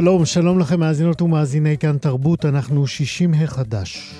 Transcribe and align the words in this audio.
שלום, 0.00 0.24
שלום 0.24 0.58
לכם 0.58 0.80
מאזינות 0.80 1.22
ומאזיני 1.22 1.78
כאן 1.78 1.98
תרבות, 1.98 2.44
אנחנו 2.44 2.86
שישים 2.86 3.34
החדש. 3.34 4.14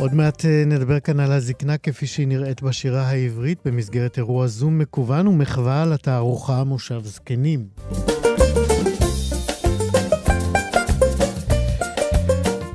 עוד 0.00 0.14
מעט 0.14 0.44
אה, 0.44 0.64
נדבר 0.66 1.00
כאן 1.00 1.20
על 1.20 1.32
הזקנה 1.32 1.78
כפי 1.78 2.06
שהיא 2.06 2.28
נראית 2.28 2.62
בשירה 2.62 3.02
העברית 3.02 3.58
במסגרת 3.64 4.18
אירוע 4.18 4.46
זום 4.46 4.78
מקוון 4.78 5.26
ומחווה 5.26 5.84
לתערוכה 5.86 6.64
מושב 6.64 7.00
זקנים. 7.04 7.66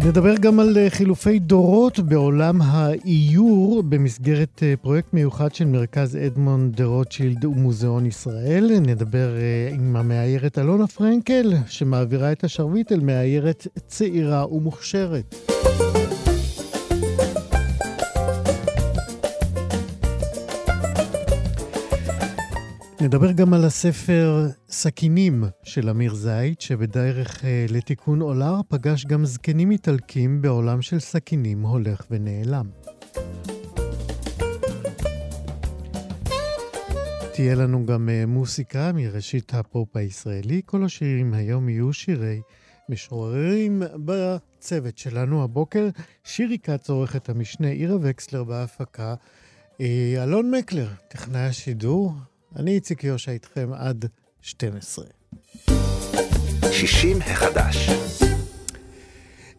נדבר 0.05 0.35
גם 0.35 0.59
על 0.59 0.77
אה, 0.77 0.89
חילופי 0.89 1.39
דורות 1.39 1.99
בעולם 1.99 2.61
האיור 2.61 3.83
במסגרת 3.89 4.63
אה, 4.63 4.73
פרויקט 4.81 5.13
מיוחד 5.13 5.55
של 5.55 5.65
מרכז 5.65 6.15
אדמונד 6.15 6.75
דה 6.75 6.85
רוטשילד 6.85 7.45
ומוזיאון 7.45 8.05
ישראל. 8.05 8.79
נדבר 8.79 9.35
אה, 9.37 9.69
עם 9.73 9.95
המאיירת 9.95 10.59
אלונה 10.59 10.87
פרנקל, 10.87 11.53
שמעבירה 11.67 12.31
את 12.31 12.43
השרביט 12.43 12.91
אל 12.91 12.99
מאיירת 12.99 13.67
צעירה 13.87 14.53
ומוכשרת. 14.53 15.35
נדבר 23.01 23.31
גם 23.31 23.53
על 23.53 23.65
הספר 23.65 24.47
סכינים 24.69 25.43
של 25.63 25.89
אמיר 25.89 26.13
זייד, 26.13 26.61
שבדרך 26.61 27.45
אה, 27.45 27.65
לתיקון 27.69 28.21
עולר 28.21 28.55
פגש 28.67 29.05
גם 29.05 29.25
זקנים 29.25 29.71
איטלקים 29.71 30.41
בעולם 30.41 30.81
של 30.81 30.99
סכינים 30.99 31.61
הולך 31.61 32.05
ונעלם. 32.11 32.69
תהיה 37.33 37.55
לנו 37.55 37.85
גם 37.85 38.09
אה, 38.09 38.25
מוסיקה 38.25 38.91
מראשית 38.93 39.53
הפופ 39.53 39.97
הישראלי. 39.97 40.61
כל 40.65 40.83
השירים 40.83 41.33
היום 41.33 41.69
יהיו 41.69 41.93
שירי 41.93 42.41
משוררים 42.89 43.81
בצוות 44.05 44.97
שלנו 44.97 45.43
הבוקר. 45.43 45.89
שירי 46.23 46.57
כץ 46.59 46.89
עורכת 46.89 47.29
המשנה, 47.29 47.67
עירה 47.67 47.95
וקסלר 48.01 48.43
בהפקה. 48.43 49.15
אה, 49.81 50.23
אלון 50.23 50.51
מקלר, 50.51 50.87
טכנאי 51.07 51.45
השידור, 51.45 52.13
אני 52.55 52.71
איציק 52.71 53.03
יושע 53.03 53.31
איתכם 53.31 53.69
עד 53.73 54.05
12. 54.41 55.05
60 56.71 57.17
החדש. 57.21 57.89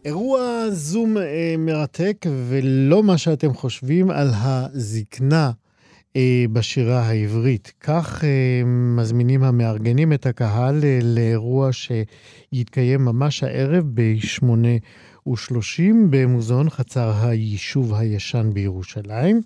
אירוע 0.05 0.69
זום 0.69 1.17
אה, 1.17 1.55
מרתק 1.57 2.25
ולא 2.47 3.03
מה 3.03 3.17
שאתם 3.17 3.53
חושבים 3.53 4.09
על 4.09 4.29
הזקנה 4.33 5.51
אה, 6.15 6.45
בשירה 6.53 6.99
העברית. 6.99 7.71
כך 7.81 8.23
אה, 8.23 8.63
מזמינים 8.65 9.43
המארגנים 9.43 10.13
את 10.13 10.25
הקהל 10.25 10.79
אה, 10.83 10.99
לאירוע 11.03 11.69
שיתקיים 11.71 13.05
ממש 13.05 13.43
הערב 13.43 13.83
ב-8 13.93 14.43
במוזיאון 16.09 16.69
חצר 16.69 17.13
היישוב 17.21 17.93
הישן 17.93 18.49
בירושלים. 18.53 19.41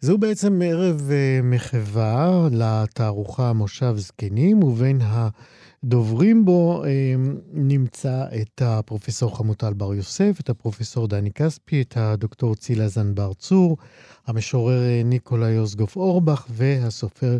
זהו 0.00 0.18
בעצם 0.18 0.62
ערב 0.64 1.10
אה, 1.10 1.40
מחווה 1.42 2.48
לתערוכה 2.52 3.52
מושב 3.52 3.94
זקנים, 3.96 4.62
ובין 4.62 5.00
הדוברים 5.02 6.44
בו 6.44 6.84
אה, 6.84 7.14
נמצא 7.52 8.24
את 8.42 8.62
הפרופסור 8.64 9.36
חמוטל 9.38 9.72
בר 9.72 9.94
יוסף, 9.94 10.36
את 10.40 10.50
הפרופסור 10.50 11.08
דני 11.08 11.32
כספי, 11.32 11.82
את 11.82 11.96
הדוקטור 11.96 12.54
צילה 12.54 12.88
זנבר 12.88 13.32
צור, 13.34 13.76
המשורר 14.26 14.82
אה, 14.82 15.02
ניקולא 15.04 15.46
יוסגוף 15.46 15.96
אורבך 15.96 16.46
והסופר 16.50 17.38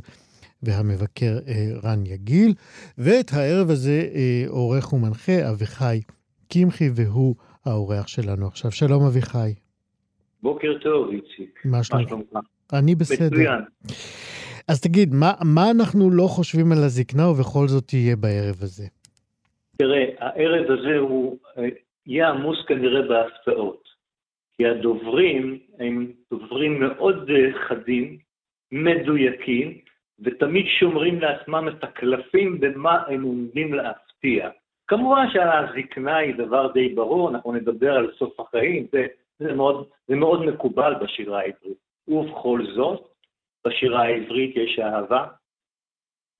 והמבקר 0.62 1.38
רן 1.82 2.06
יגיל. 2.06 2.54
ואת 2.98 3.32
הערב 3.32 3.70
הזה 3.70 4.08
עורך 4.48 4.92
ומנחה 4.92 5.50
אביחי 5.50 6.00
קמחי, 6.48 6.90
והוא 6.94 7.34
האורח 7.64 8.06
שלנו 8.06 8.46
עכשיו. 8.46 8.70
שלום 8.70 9.04
אביחי. 9.04 9.65
בוקר 10.42 10.78
טוב, 10.78 11.10
איציק. 11.10 11.62
מה 11.64 11.84
שלומך? 11.84 12.12
אני 12.72 12.94
בסדר. 12.94 13.26
מצוין. 13.26 13.62
אז 14.68 14.80
תגיד, 14.80 15.14
מה, 15.14 15.32
מה 15.44 15.70
אנחנו 15.70 16.10
לא 16.10 16.26
חושבים 16.26 16.72
על 16.72 16.78
הזקנה 16.78 17.28
ובכל 17.28 17.68
זאת 17.68 17.92
יהיה 17.92 18.16
בערב 18.16 18.56
הזה? 18.62 18.84
תראה, 19.78 20.04
הערב 20.18 20.70
הזה 20.70 20.98
הוא 20.98 21.38
יהיה 22.06 22.28
עמוס 22.28 22.58
כנראה 22.68 23.02
בהפתעות. 23.02 23.86
כי 24.56 24.66
הדוברים 24.66 25.58
הם 25.78 26.12
דוברים 26.30 26.80
מאוד 26.80 27.30
חדים, 27.68 28.18
מדויקים, 28.72 29.78
ותמיד 30.20 30.66
שומרים 30.80 31.20
לעצמם 31.20 31.68
את 31.68 31.84
הקלפים 31.84 32.60
במה 32.60 33.02
הם 33.08 33.22
עומדים 33.22 33.74
להפתיע. 33.74 34.48
כמובן 34.88 35.26
שהזקנה 35.32 36.16
היא 36.16 36.34
דבר 36.34 36.72
די 36.72 36.88
ברור, 36.88 37.30
אנחנו 37.30 37.52
נדבר 37.52 37.92
על 37.92 38.10
סוף 38.18 38.40
החיים, 38.40 38.86
זה 38.92 39.06
זה 39.38 39.52
מאוד, 39.52 39.88
זה 40.08 40.14
מאוד 40.16 40.44
מקובל 40.44 40.94
בשירה 41.02 41.40
העברית. 41.40 41.78
ובכל 42.08 42.60
זאת, 42.76 43.08
בשירה 43.66 44.02
העברית 44.02 44.56
יש 44.56 44.78
אהבה, 44.78 45.26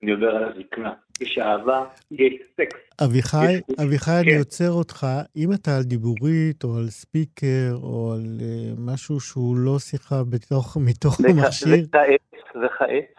אני 0.03 0.11
מדבר 0.11 0.35
על 0.35 0.43
הזקנה, 0.43 0.93
יש 1.21 1.37
אהבה, 1.37 1.85
יש 2.11 2.33
סקס. 2.53 2.79
אביחי, 3.05 3.53
יש... 3.53 3.61
אביחי, 3.83 4.11
כן. 4.11 4.29
אני 4.29 4.37
עוצר 4.39 4.71
אותך, 4.71 5.07
אם 5.35 5.49
אתה 5.53 5.77
על 5.77 5.83
דיבורית 5.83 6.63
או 6.63 6.77
על 6.77 6.87
ספיקר 6.87 7.73
או 7.83 8.13
על 8.13 8.21
uh, 8.39 8.79
משהו 8.79 9.19
שהוא 9.19 9.57
לא 9.57 9.79
שיחה 9.79 10.23
בתוך, 10.29 10.77
מתוך 10.85 11.19
וכ... 11.19 11.29
המכשיר... 11.29 11.85
וכעת, 11.87 12.55
וכעת. 12.65 13.17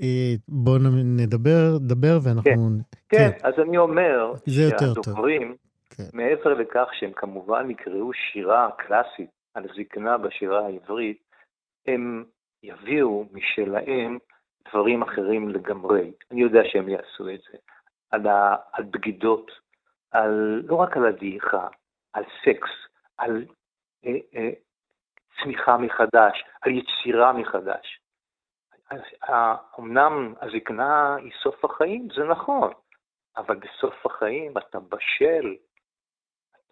אה, 0.00 0.34
בואו 0.48 0.78
נדבר, 1.04 1.78
דבר 1.80 2.18
ואנחנו... 2.22 2.68
כן, 3.08 3.18
כן, 3.18 3.30
כן, 3.30 3.48
אז 3.48 3.54
אני 3.68 3.78
אומר 3.78 4.32
שהדוברים, 4.48 5.56
כן. 5.90 6.02
מעבר 6.12 6.54
לכך 6.54 6.88
שהם 6.92 7.12
כמובן 7.12 7.70
יקראו 7.70 8.12
שירה 8.12 8.70
קלאסית 8.78 9.30
על 9.54 9.66
זקנה 9.76 10.18
בשירה 10.18 10.66
העברית, 10.66 11.22
הם 11.86 12.24
יביאו 12.62 13.26
משלהם 13.32 14.18
דברים 14.68 15.02
אחרים 15.02 15.48
לגמרי. 15.48 16.12
אני 16.30 16.40
יודע 16.40 16.60
שהם 16.64 16.88
יעשו 16.88 17.28
את 17.28 17.40
זה. 17.52 17.58
על, 18.10 18.26
ה, 18.26 18.56
על 18.72 18.84
בגידות, 18.84 19.50
על, 20.10 20.62
לא 20.64 20.76
רק 20.76 20.96
על 20.96 21.06
הדעיכה, 21.06 21.68
על 22.12 22.24
סקס, 22.42 22.70
על 23.18 23.44
אה, 24.04 24.18
אה, 24.34 24.50
צמיחה 25.42 25.76
מחדש, 25.76 26.44
על 26.62 26.72
יצירה 26.72 27.32
מחדש. 27.32 28.00
אמנם 29.78 30.34
הזקנה 30.40 31.16
היא 31.16 31.32
סוף 31.42 31.64
החיים, 31.64 32.08
זה 32.16 32.24
נכון, 32.24 32.72
אבל 33.36 33.56
בסוף 33.56 34.06
החיים 34.06 34.58
אתה 34.58 34.80
בשל 34.80 35.56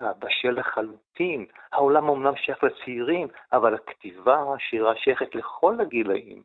בשל 0.00 0.50
לחלוטין. 0.50 1.46
העולם 1.72 2.08
אמנם 2.08 2.36
שייך 2.36 2.64
לצעירים, 2.64 3.28
אבל 3.52 3.74
הכתיבה, 3.74 4.44
השירה 4.54 4.96
שייכת 4.96 5.34
לכל 5.34 5.80
הגילאים. 5.80 6.42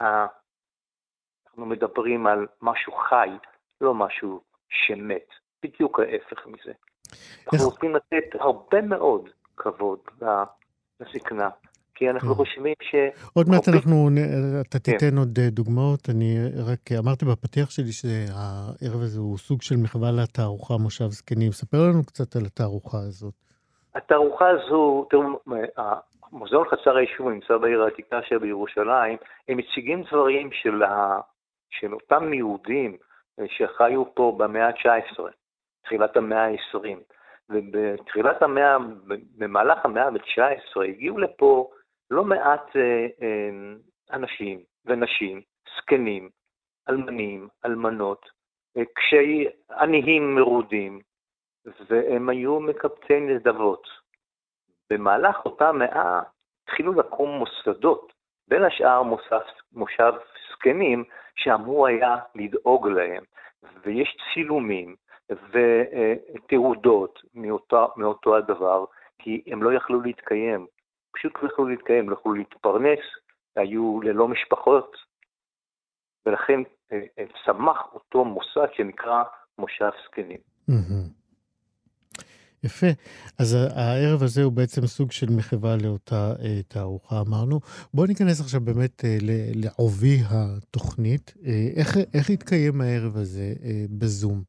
אנחנו 0.00 1.66
מדברים 1.66 2.26
על 2.26 2.46
משהו 2.62 2.92
חי, 2.92 3.30
לא 3.80 3.94
משהו 3.94 4.42
שמת. 4.68 5.26
בדיוק 5.62 6.00
ההפך 6.00 6.46
מזה. 6.46 6.72
אנחנו 7.52 7.68
רוצים 7.68 7.96
לתת 7.96 8.34
הרבה 8.40 8.82
מאוד 8.82 9.28
כבוד 9.56 10.00
לזקנה. 11.00 11.50
כי 12.02 12.10
אנחנו 12.10 12.34
חושבים 12.34 12.74
ש... 12.82 12.94
עוד 13.34 13.46
מעט 13.48 13.68
אנחנו, 13.68 14.08
אתה 14.60 14.78
כן. 14.78 14.92
תיתן 14.92 15.18
עוד 15.18 15.38
אה, 15.38 15.50
דוגמאות. 15.50 16.00
אני 16.10 16.36
רק 16.68 16.80
אמרתי 16.98 17.24
בפתיח 17.24 17.70
שלי 17.70 17.92
שהערב 17.92 19.00
הזה 19.02 19.20
הוא 19.20 19.38
סוג 19.38 19.62
של 19.62 19.76
מחווה 19.84 20.10
לתערוכה 20.10 20.74
מושב 20.78 21.04
זקנים. 21.04 21.52
ספר 21.52 21.78
לנו 21.78 22.04
קצת 22.06 22.36
על 22.36 22.42
התערוכה 22.46 22.98
הזאת. 22.98 23.34
התערוכה 23.94 24.48
הזו, 24.48 25.06
תראו, 25.10 25.22
מוזיאון 26.32 26.68
חצר 26.68 26.96
היישוב 26.96 27.28
נמצא 27.28 27.56
בעיר 27.56 27.82
העתיקה 27.82 28.20
שבירושלים, 28.22 29.16
הם 29.48 29.56
מציגים 29.56 30.02
דברים 30.02 30.50
של, 30.52 30.82
ה... 30.82 31.20
של 31.70 31.94
אותם 31.94 32.32
יהודים 32.32 32.96
אה, 33.40 33.44
שחיו 33.48 34.14
פה 34.14 34.36
במאה 34.38 34.66
ה-19, 34.66 35.20
תחילת 35.84 36.16
המאה 36.16 36.46
ה-20. 36.46 36.98
ובתחילת 37.50 38.42
המאה, 38.42 38.76
במהלך 39.38 39.78
המאה 39.84 40.04
ה-19, 40.04 40.82
הגיעו 40.88 41.18
לפה 41.18 41.70
לא 42.12 42.24
מעט 42.24 42.76
אה, 42.76 43.06
אה, 43.22 43.50
אנשים 44.12 44.62
ונשים, 44.84 45.40
זקנים, 45.76 46.28
אלמנים, 46.88 47.48
אלמנות, 47.64 48.30
אה, 48.76 48.82
קשי 48.94 49.46
עניים 49.80 50.34
מרודים, 50.34 51.00
והם 51.90 52.28
היו 52.28 52.60
מקבצי 52.60 53.20
נדבות. 53.20 53.88
במהלך 54.90 55.44
אותה 55.44 55.72
מאה 55.72 56.22
התחילו 56.62 56.92
לקום 56.92 57.30
מוסדות, 57.30 58.12
בין 58.48 58.64
השאר 58.64 59.02
מוסף, 59.02 59.46
מושב 59.72 60.12
זקנים, 60.52 61.04
שאמור 61.36 61.86
היה 61.86 62.16
לדאוג 62.34 62.88
להם, 62.88 63.22
ויש 63.84 64.16
צילומים 64.34 64.96
ותעודות 65.30 67.22
מאותו, 67.34 67.88
מאותו 67.96 68.36
הדבר, 68.36 68.84
כי 69.18 69.42
הם 69.46 69.62
לא 69.62 69.72
יכלו 69.72 70.00
להתקיים, 70.00 70.66
פשוט 71.12 71.32
לא 71.42 71.48
יכלו 71.48 71.68
להתקיים, 71.68 72.10
לא 72.10 72.16
יכלו 72.20 72.34
להתפרנס, 72.34 73.00
היו 73.56 74.00
ללא 74.02 74.28
משפחות, 74.28 74.96
ולכן 76.26 76.60
אה, 76.92 77.00
אה, 77.18 77.24
צמח 77.44 77.78
אותו 77.94 78.24
מוסד 78.24 78.68
שנקרא 78.76 79.22
מושב 79.58 79.90
זקנים. 80.06 80.38
יפה. 82.64 82.86
אז 83.38 83.56
הערב 83.76 84.22
הזה 84.22 84.42
הוא 84.42 84.52
בעצם 84.52 84.86
סוג 84.86 85.12
של 85.12 85.26
מחווה 85.36 85.76
לאותה 85.82 86.32
אה, 86.42 86.62
תערוכה, 86.68 87.20
אמרנו. 87.20 87.60
בואו 87.94 88.06
ניכנס 88.06 88.40
עכשיו 88.40 88.60
באמת 88.60 89.04
אה, 89.04 89.16
לעובי 89.54 90.18
התוכנית. 90.30 91.34
אה, 91.46 91.68
איך, 91.76 91.96
איך 92.14 92.30
התקיים 92.30 92.80
הערב 92.80 93.16
הזה 93.16 93.52
אה, 93.64 93.84
בזום? 93.98 94.42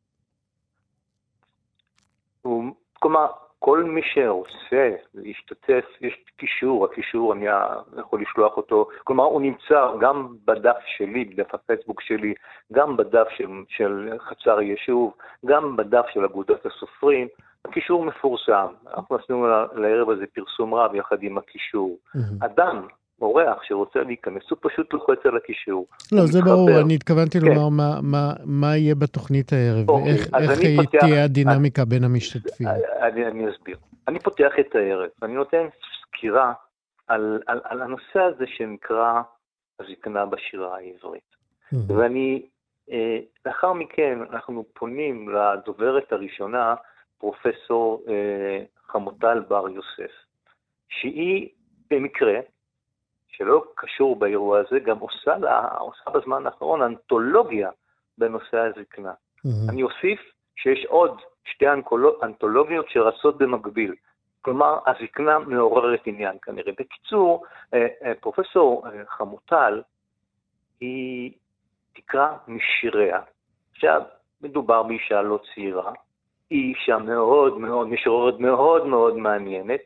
הוא, 2.41 2.75
כלומר, 2.93 3.27
כל 3.65 3.83
מי 3.83 4.01
שרוצה 4.03 4.95
להשתתף, 5.13 5.85
יש 6.01 6.25
קישור, 6.37 6.85
הקישור, 6.85 7.33
אני 7.33 7.45
יכול 7.97 8.21
לשלוח 8.21 8.57
אותו, 8.57 8.87
כלומר, 9.03 9.23
הוא 9.23 9.41
נמצא 9.41 9.87
גם 10.01 10.35
בדף 10.45 10.77
שלי, 10.97 11.25
בדף 11.25 11.53
הפייסבוק 11.53 12.01
שלי, 12.01 12.33
גם 12.73 12.97
בדף 12.97 13.27
של, 13.29 13.47
של 13.67 14.09
חצר 14.19 14.61
יישוב, 14.61 15.13
גם 15.45 15.75
בדף 15.75 16.05
של 16.13 16.25
אגודת 16.25 16.65
הסופרים. 16.65 17.27
הקישור 17.65 18.05
מפורסם, 18.05 18.67
אנחנו 18.93 19.15
עשינו 19.15 19.47
לערב 19.73 20.09
הזה 20.09 20.25
פרסום 20.33 20.73
רב 20.73 20.95
יחד 20.95 21.17
עם 21.21 21.37
הקישור. 21.37 21.97
אדם, 22.41 22.87
אורח 23.23 23.63
שרוצה 23.63 23.99
להיכנס, 23.99 24.43
הוא 24.49 24.57
פשוט 24.61 24.93
לוחץ 24.93 25.25
על 25.25 25.37
הקישור. 25.37 25.87
לא, 26.11 26.25
זה 26.25 26.41
ברור, 26.41 26.69
אני 26.81 26.95
התכוונתי 26.95 27.39
כן. 27.39 27.45
לומר 27.45 27.69
מה, 27.69 27.99
מה, 28.01 28.33
מה 28.45 28.77
יהיה 28.77 28.95
בתוכנית 28.95 29.53
הערב, 29.53 29.89
אוקיי, 29.89 30.13
ואיך 30.13 30.59
פותח, 30.75 30.99
תהיה 30.99 31.23
הדינמיקה 31.23 31.81
אני, 31.81 31.89
בין 31.89 32.03
המשתתפים. 32.03 32.67
אני, 33.01 33.27
אני 33.27 33.49
אסביר. 33.49 33.77
אני 34.07 34.19
פותח 34.19 34.51
את 34.59 34.75
הערב, 34.75 35.09
אני 35.23 35.33
נותן 35.33 35.67
סקירה 36.07 36.53
על, 37.07 37.41
על, 37.47 37.61
על 37.63 37.81
הנושא 37.81 38.19
הזה 38.19 38.45
שנקרא 38.47 39.21
הזקנה 39.79 40.25
בשירה 40.25 40.77
העברית. 40.77 41.33
ואני, 41.87 42.45
אה, 42.91 43.19
לאחר 43.45 43.73
מכן 43.73 44.19
אנחנו 44.31 44.65
פונים 44.73 45.29
לדוברת 45.29 46.11
הראשונה, 46.13 46.75
פרופסור 47.17 48.03
אה, 48.07 48.63
חמוטל 48.87 49.39
בר 49.47 49.69
יוסף, 49.69 50.13
שהיא 50.89 51.49
במקרה, 51.91 52.39
שלא 53.37 53.63
קשור 53.75 54.15
באירוע 54.15 54.59
הזה, 54.59 54.79
גם 54.79 54.99
עושה, 54.99 55.37
לה, 55.37 55.67
עושה 55.79 56.09
בזמן 56.09 56.45
האחרון 56.45 56.81
אנתולוגיה 56.81 57.69
בנושא 58.17 58.57
הזקנה. 58.57 59.11
Mm-hmm. 59.11 59.71
אני 59.71 59.83
אוסיף 59.83 60.19
שיש 60.55 60.85
עוד 60.85 61.21
שתי 61.45 61.65
אנתולוגיות 62.23 62.89
שרצות 62.89 63.37
במקביל. 63.37 63.95
כלומר, 64.41 64.79
הזקנה 64.87 65.39
מעוררת 65.39 66.01
עניין 66.05 66.37
כנראה. 66.41 66.71
בקיצור, 66.79 67.43
אה, 67.73 67.87
אה, 68.03 68.13
פרופסור 68.19 68.87
אה, 68.87 69.05
חמוטל, 69.07 69.81
היא 70.79 71.31
תקרא 71.93 72.27
משיריה. 72.47 73.19
עכשיו, 73.71 74.01
מדובר 74.41 74.83
באישה 74.83 75.21
לא 75.21 75.39
צעירה, 75.53 75.91
היא 76.49 76.75
אישה 76.75 76.97
מאוד 76.97 77.57
מאוד, 77.57 77.87
משוררת 77.87 78.39
מאוד 78.39 78.87
מאוד 78.87 79.17
מעניינת, 79.17 79.79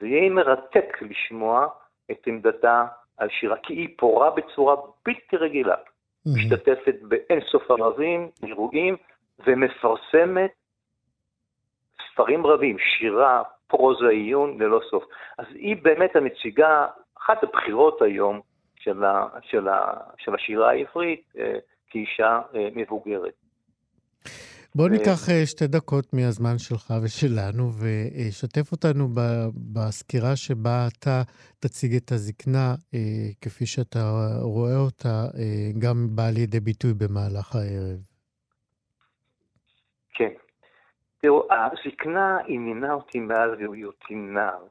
ויהיה 0.00 0.30
מרתק 0.30 1.02
לשמוע 1.02 1.66
את 2.10 2.26
עמדתה 2.26 2.84
על 3.16 3.28
שירה, 3.28 3.56
כי 3.56 3.74
היא 3.74 3.88
פורה 3.98 4.30
בצורה 4.30 4.76
בלתי 5.06 5.36
רגילה. 5.36 5.74
Mm-hmm. 5.74 6.30
משתתפת 6.38 6.94
באינסוף 7.02 7.70
ערבים, 7.70 8.30
אירועים, 8.42 8.96
ומפרסמת 9.46 10.50
ספרים 12.12 12.46
רבים, 12.46 12.76
שירה, 12.78 13.42
פרוזה, 13.66 14.08
עיון, 14.08 14.62
ללא 14.62 14.80
סוף. 14.90 15.04
אז 15.38 15.46
היא 15.54 15.76
באמת 15.82 16.16
הנציגה, 16.16 16.86
אחת 17.18 17.42
הבחירות 17.42 18.02
היום 18.02 18.40
של, 18.76 19.04
ה, 19.04 19.26
של, 19.42 19.68
ה, 19.68 19.92
של 20.18 20.34
השירה 20.34 20.70
העברית 20.70 21.22
אה, 21.38 21.58
כאישה 21.90 22.40
אה, 22.54 22.68
מבוגרת. 22.74 23.34
בוא 24.76 24.88
ניקח 24.88 25.20
אה, 25.30 25.46
שתי 25.46 25.66
דקות 25.66 26.04
מהזמן 26.12 26.58
שלך 26.58 26.94
ושלנו, 27.02 27.64
ושתף 27.80 28.72
אותנו 28.72 29.08
בסקירה 29.72 30.36
שבה 30.36 30.86
אתה 30.88 31.22
תציג 31.60 31.94
את 31.96 32.12
הזקנה, 32.12 32.74
אה, 32.94 33.28
כפי 33.40 33.66
שאתה 33.66 33.98
רואה 34.42 34.76
אותה, 34.76 35.14
אה, 35.38 35.80
גם 35.82 35.96
באה 36.16 36.30
לידי 36.30 36.60
ביטוי 36.60 36.92
במהלך 36.94 37.56
הערב. 37.56 37.98
כן. 40.14 40.32
תראו, 41.20 41.48
הזקנה 41.50 42.38
עניינה 42.46 42.92
אותי 42.92 43.20
מאז 43.20 43.50
היותי 43.58 44.14
נער. 44.14 44.64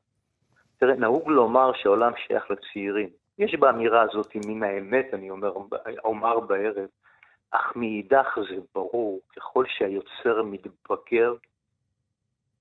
תראה, 0.77 0.95
נהוג 0.95 1.29
לומר 1.29 1.71
שהעולם 1.75 2.11
שייך 2.27 2.43
לצעירים. 2.51 3.09
יש 3.37 3.55
באמירה 3.59 4.01
הזאת 4.01 4.35
מן 4.47 4.63
האמת, 4.63 5.05
אני 5.13 5.29
אומר, 5.29 5.53
אומר 6.03 6.39
בערב, 6.39 6.87
אך 7.55 7.75
מאידך 7.75 8.37
זה 8.49 8.55
ברור, 8.75 9.19
ככל 9.35 9.65
שהיוצר 9.67 10.43
מתבגר, 10.43 11.35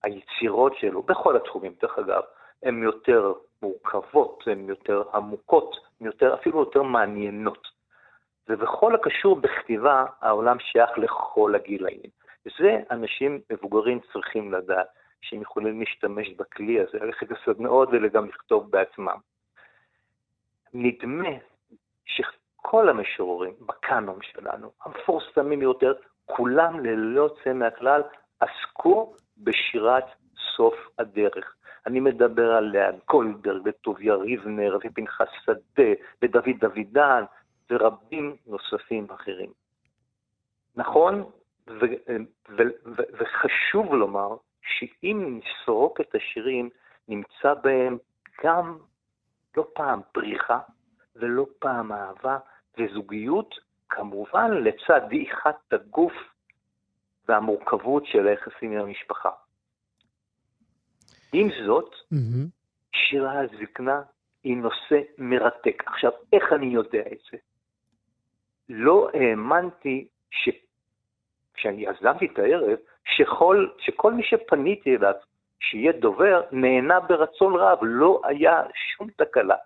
היצירות 0.05 0.73
שלו, 0.77 1.03
בכל 1.03 1.37
התחומים, 1.37 1.75
דרך 1.83 1.99
אגב, 1.99 2.23
הן 2.63 2.83
יותר 2.83 3.33
מורכבות, 3.63 4.45
הן 4.47 4.69
יותר 4.69 5.03
עמוקות, 5.15 5.77
הן 6.01 6.07
יותר, 6.07 6.35
אפילו 6.35 6.59
יותר 6.59 6.83
מעניינות. 6.83 7.69
ובכל 8.49 8.95
הקשור 8.95 9.37
בכתיבה, 9.37 10.05
העולם 10.21 10.59
שייך 10.59 10.91
לכל 10.99 11.55
הגילאים. 11.55 12.11
וזה 12.47 12.77
אנשים 12.91 13.41
מבוגרים 13.53 14.01
צריכים 14.13 14.53
לדעת, 14.53 14.87
שהם 15.21 15.43
יכולים 15.43 15.81
להשתמש 15.81 16.29
בכלי 16.29 16.81
הזה, 16.81 16.99
ללכת 16.99 17.27
לסדנאות 17.31 17.89
וגם 17.93 18.29
לכתוב 18.29 18.71
בעצמם. 18.71 19.19
נדמה 20.75 21.29
כל 22.67 22.89
המשוררים 22.89 23.55
בקאנון 23.61 24.19
שלנו, 24.23 24.71
המפורסמים 24.85 25.63
יותר, 25.63 25.93
כולם 26.27 26.81
ללא 26.81 27.21
יוצא 27.21 27.53
מהכלל 27.53 28.03
עסקו 28.41 29.15
בשירת 29.39 30.05
סוף 30.57 30.75
הדרך. 30.99 31.55
אני 31.87 32.01
מדבר 32.01 32.51
על 32.51 32.65
ליאן 32.65 32.99
קולברג 33.05 33.63
וטוביה 33.65 34.15
ריבנר 34.15 34.79
ופנחס 34.85 35.29
שדה 35.45 35.93
ודוד 36.23 36.59
דוידן 36.61 37.25
ורבים 37.71 38.37
נוספים 38.47 39.07
אחרים. 39.11 39.53
נכון, 40.77 41.25
ו- 41.69 42.13
ו- 42.49 42.75
ו- 42.87 43.11
וחשוב 43.19 43.95
לומר 43.95 44.37
שאם 44.63 45.41
נסרוק 45.41 46.01
את 46.01 46.15
השירים, 46.15 46.71
נמצא 47.09 47.55
בהם 47.63 47.99
גם 48.45 48.79
לא 49.57 49.67
פעם 49.75 50.01
פריחה 50.13 50.59
ולא 51.17 51.47
פעם 51.59 51.93
אהבה, 51.93 52.39
וזוגיות, 52.79 53.55
כמובן 53.89 54.51
לצד 54.51 55.01
דעיכת 55.09 55.73
הגוף 55.73 56.13
והמורכבות 57.29 58.07
של 58.07 58.27
היחסים 58.27 58.73
עם 58.73 58.79
המשפחה. 58.79 59.31
עם 61.33 61.49
זאת, 61.67 61.93
mm-hmm. 61.93 62.49
שירה 62.95 63.41
הזקנה 63.41 64.03
היא 64.45 64.57
נושא 64.57 65.01
מרתק. 65.19 65.83
עכשיו, 65.87 66.11
איך 66.33 66.53
אני 66.53 66.67
יודע 66.67 67.03
את 67.13 67.19
זה? 67.33 67.39
לא 68.69 69.09
האמנתי 69.15 70.09
ש... 70.31 70.49
כשאני 71.55 71.87
יזמתי 71.87 72.27
את 72.27 72.39
הערב, 72.39 72.79
שכל, 73.05 73.69
שכל 73.79 74.13
מי 74.13 74.23
שפניתי 74.23 74.97
אליו, 74.97 75.15
שיהיה 75.61 75.93
דובר, 75.93 76.43
נהנה 76.53 77.01
ברצון 77.01 77.55
רב, 77.57 77.79
לא 77.83 78.21
היה 78.25 78.63
שום 78.75 79.11
תקלה. 79.17 79.57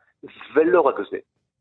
ולא 0.54 0.80
רק 0.80 0.94
זה, 1.10 1.18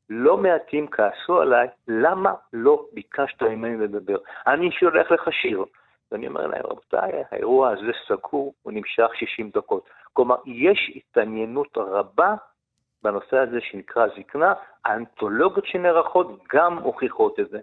לא 0.10 0.38
מעטים 0.38 0.88
כעסו 0.88 1.42
עליי, 1.42 1.68
למה 1.88 2.34
לא 2.54 2.86
ביקשת 2.94 3.44
ממני 3.44 3.78
לדבר? 3.78 4.18
אני 4.48 4.72
שולח 4.72 5.12
לך 5.12 5.22
שיר. 5.42 5.66
ואני 6.12 6.28
אומר 6.28 6.48
להם, 6.48 6.62
רבותיי, 6.64 7.12
האירוע 7.32 7.70
הזה 7.70 7.92
סגור, 8.08 8.54
הוא 8.64 8.74
נמשך 8.74 9.08
60 9.20 9.50
דקות. 9.56 9.90
כלומר, 10.14 10.36
יש 10.46 10.92
התעניינות 10.96 11.78
רבה 11.78 12.36
בנושא 13.04 13.38
הזה 13.38 13.58
שנקרא 13.62 14.08
זקנה, 14.20 14.54
האנתולוגיות 14.86 15.66
שנערכות 15.66 16.44
גם 16.54 16.80
מוכיחות 16.80 17.40
את 17.40 17.50
זה. 17.50 17.60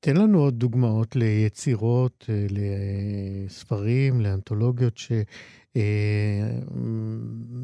תן 0.00 0.16
לנו 0.22 0.38
עוד 0.38 0.54
דוגמאות 0.54 1.16
ליצירות, 1.16 2.24
אה, 2.28 2.46
לספרים, 2.50 4.20
לאנתולוגיות 4.20 4.96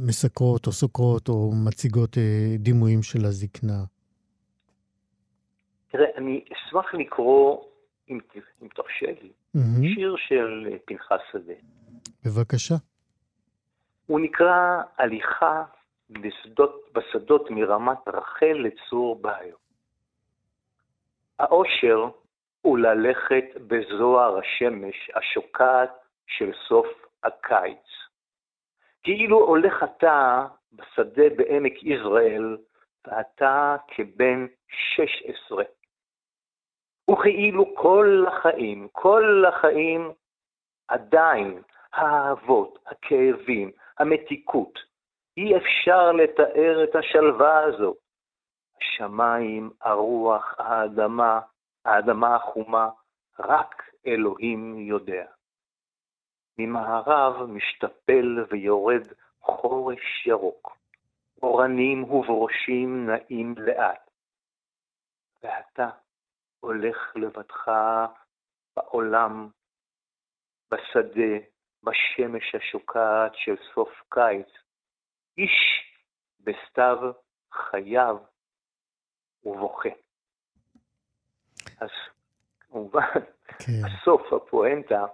שמסקרות 0.07 0.67
או 0.67 0.73
סוקרות 0.73 1.29
או 1.29 1.53
מציגות 1.67 2.19
דימויים 2.59 3.03
של 3.03 3.25
הזקנה. 3.25 3.85
תראה, 5.89 6.07
אני 6.17 6.45
אשמח 6.53 6.95
לקרוא, 6.95 7.65
אם, 8.11 8.19
אם 8.63 8.69
תרשה 8.69 9.07
לי, 9.23 9.33
mm-hmm. 9.57 9.95
שיר 9.95 10.17
של 10.29 10.77
פנחס 10.85 11.21
שדה. 11.33 11.55
בבקשה. 12.25 12.75
הוא 14.07 14.21
נקרא 14.21 14.83
הליכה 14.99 15.65
בשדות, 16.11 16.85
בשדות 16.95 17.51
מרמת 17.51 18.09
רחל 18.09 18.57
לצור 18.65 19.23
בעיו. 19.23 19.57
האושר 21.39 22.09
הוא 22.63 22.79
ללכת 22.79 23.45
בזוהר 23.67 24.39
השמש 24.39 25.11
השוקעת 25.15 25.91
של 26.27 26.51
סוף 26.69 26.87
הקיץ. 27.25 27.88
כאילו 29.09 29.39
הולך 29.39 29.85
אתה 29.85 30.47
בשדה 30.73 31.23
בעמק 31.37 31.83
יזרעאל, 31.83 32.57
ואתה 33.07 33.77
כבן 33.89 34.47
שש 34.69 35.23
עשרה. 35.25 35.65
וכאילו 37.11 37.75
כל 37.75 38.25
החיים, 38.29 38.89
כל 38.93 39.45
החיים 39.49 40.13
עדיין 40.89 41.63
האהבות, 41.93 42.79
הכאבים, 42.87 43.71
המתיקות, 43.99 44.79
אי 45.37 45.57
אפשר 45.57 46.13
לתאר 46.13 46.85
את 46.85 46.97
השלווה 46.97 47.65
הזאת. 47.65 47.97
השמיים, 48.81 49.71
הרוח, 49.81 50.55
האדמה, 50.59 51.41
האדמה 51.85 52.37
החומה, 52.37 52.89
רק 53.39 53.83
אלוהים 54.07 54.79
יודע. 54.79 55.38
ממערב 56.59 57.51
משתפל 57.51 58.45
ויורד 58.51 59.03
חורש 59.41 60.27
ירוק, 60.27 60.77
אורנים 61.43 62.05
וברושים 62.05 63.07
נעים 63.11 63.55
לאט. 63.59 64.11
ואתה 65.43 65.89
הולך 66.61 67.17
לבדך 67.17 67.71
בעולם, 68.77 69.49
בשדה, 70.71 71.47
בשמש 71.83 72.55
השוקעת 72.55 73.33
של 73.35 73.57
סוף 73.75 74.03
קיץ, 74.09 74.49
איש 75.39 75.85
בסתיו 76.41 76.99
חייו 77.53 78.17
ובוכה. 79.45 79.89
אז 81.81 81.89
כמובן, 82.61 83.01
כן. 83.59 83.73
הסוף, 83.87 84.33
הפואנטה 84.33 85.07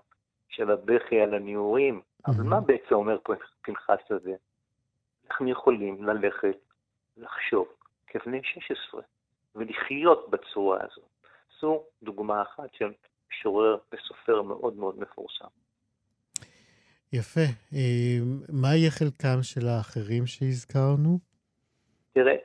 של 0.57 0.71
הבכי 0.71 1.21
על 1.21 1.35
הניעורים. 1.35 2.01
אבל 2.27 2.43
מה 2.43 2.61
בעצם 2.61 2.95
אומר 2.95 3.19
פנחס 3.63 4.11
הזה? 4.11 4.35
אנחנו 5.31 5.49
יכולים 5.49 6.05
ללכת, 6.05 6.57
לחשוב 7.17 7.67
כבני 8.07 8.41
16 8.45 9.01
ולחיות 9.55 10.31
בצורה 10.31 10.79
הזאת. 10.81 11.05
זו 11.61 11.83
דוגמה 12.03 12.43
אחת 12.43 12.75
של 12.75 12.93
משורר 13.31 13.77
וסופר 13.93 14.43
מאוד 14.43 14.77
מאוד 14.77 14.99
מפורסם. 14.99 15.49
יפה. 17.13 17.41
אה, 17.75 18.19
מה 18.49 18.69
יהיה 18.75 18.91
חלקם 18.91 19.43
של 19.43 19.67
האחרים 19.69 20.27
שהזכרנו? 20.27 21.19
תראה, 22.13 22.37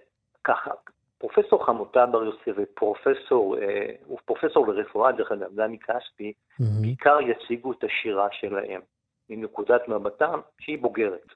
ככה, 0.43 0.71
פרופסור 1.19 1.65
חמותה 1.65 2.05
בר 2.05 2.23
יוסף 2.23 2.51
ופרופסור, 2.57 3.57
אה, 3.57 3.91
הוא 4.05 4.19
פרופסור 4.25 4.67
לרפואה, 4.67 5.11
דרך 5.11 5.31
אגב, 5.31 5.55
דני 5.55 5.79
כספי, 5.79 6.33
mm-hmm. 6.33 6.63
בעיקר 6.81 7.17
יציגו 7.21 7.71
את 7.71 7.83
השירה 7.83 8.27
שלהם, 8.31 8.81
מנקודת 9.29 9.87
מבטם 9.87 10.39
שהיא 10.59 10.81
בוגרת. 10.81 11.33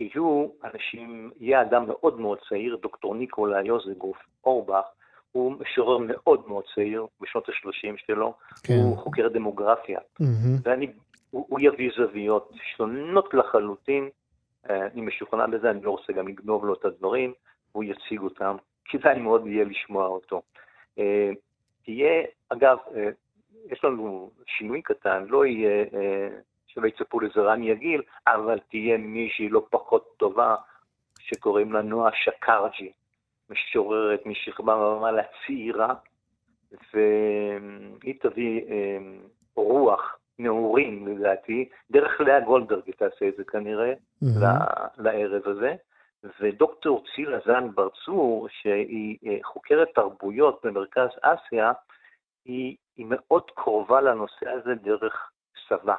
יהיו 0.00 0.46
אנשים, 0.64 1.30
יהיה 1.40 1.62
אדם 1.62 1.86
מאוד 1.86 2.20
מאוד 2.20 2.38
צעיר, 2.48 2.76
דוקטור 2.82 3.14
ניקולה 3.14 3.62
יוזגוף 3.62 4.16
אורבך, 4.44 4.84
הוא 5.32 5.52
משורר 5.60 5.98
מאוד 5.98 6.48
מאוד 6.48 6.64
צעיר, 6.74 7.06
בשנות 7.20 7.48
ה-30 7.48 7.96
שלו, 7.96 8.34
כן. 8.62 8.74
הוא 8.74 8.98
חוקר 8.98 9.28
דמוגרפיה, 9.28 9.98
mm-hmm. 9.98 10.24
ואני, 10.62 10.92
הוא, 11.30 11.46
הוא 11.48 11.60
יביא 11.62 11.90
זוויות 11.96 12.52
שונות 12.76 13.34
לחלוטין, 13.34 14.08
אה, 14.70 14.86
אני 14.86 15.00
משוכנע 15.00 15.46
בזה, 15.46 15.70
אני 15.70 15.82
לא 15.82 15.90
רוצה 15.90 16.12
גם 16.12 16.28
לגנוב 16.28 16.64
לו 16.64 16.74
את 16.74 16.84
הדברים, 16.84 17.32
והוא 17.72 17.84
יציג 17.84 18.20
אותם 18.20 18.56
כדאי 18.84 19.18
מאוד 19.18 19.46
יהיה 19.46 19.64
לשמוע 19.64 20.06
אותו. 20.06 20.42
אה, 20.98 21.30
תהיה, 21.84 22.22
אגב, 22.48 22.78
אה, 22.96 23.08
יש 23.70 23.84
לנו 23.84 24.30
שינוי 24.46 24.82
קטן, 24.82 25.24
לא 25.28 25.46
יהיה, 25.46 25.84
אה, 25.94 26.28
שלא 26.66 26.86
יצפו 26.86 27.20
לזה 27.20 27.40
רני 27.40 27.70
יגיל, 27.70 28.02
אבל 28.26 28.58
תהיה 28.70 28.98
מישהי 28.98 29.48
לא 29.48 29.66
פחות 29.70 30.14
טובה, 30.16 30.56
שקוראים 31.18 31.72
לה 31.72 31.82
נועה 31.82 32.10
שקרג'י, 32.14 32.92
משוררת 33.50 34.26
משכבה 34.26 34.76
ומעלה 34.76 35.22
צעירה, 35.46 35.94
והיא 36.92 38.14
תביא 38.20 38.60
רוח, 39.56 40.18
נעורים 40.38 41.06
לדעתי, 41.08 41.68
דרך 41.90 42.20
לאה 42.20 42.40
גולדברג 42.40 42.90
תעשה 42.90 43.28
את 43.28 43.36
זה 43.36 43.44
כנראה, 43.44 43.92
mm-hmm. 43.92 44.44
לערב 44.98 45.42
הזה. 45.48 45.74
ודוקטור 46.40 47.04
צילה 47.14 47.38
זן 47.46 47.70
ברצור, 47.74 48.48
שהיא 48.50 49.18
אה, 49.26 49.38
חוקרת 49.42 49.88
תרבויות 49.94 50.60
במרכז 50.64 51.08
אסיה, 51.22 51.72
היא, 52.44 52.76
היא 52.96 53.06
מאוד 53.08 53.50
קרובה 53.54 54.00
לנושא 54.00 54.50
הזה 54.50 54.74
דרך 54.74 55.30
סבה, 55.68 55.94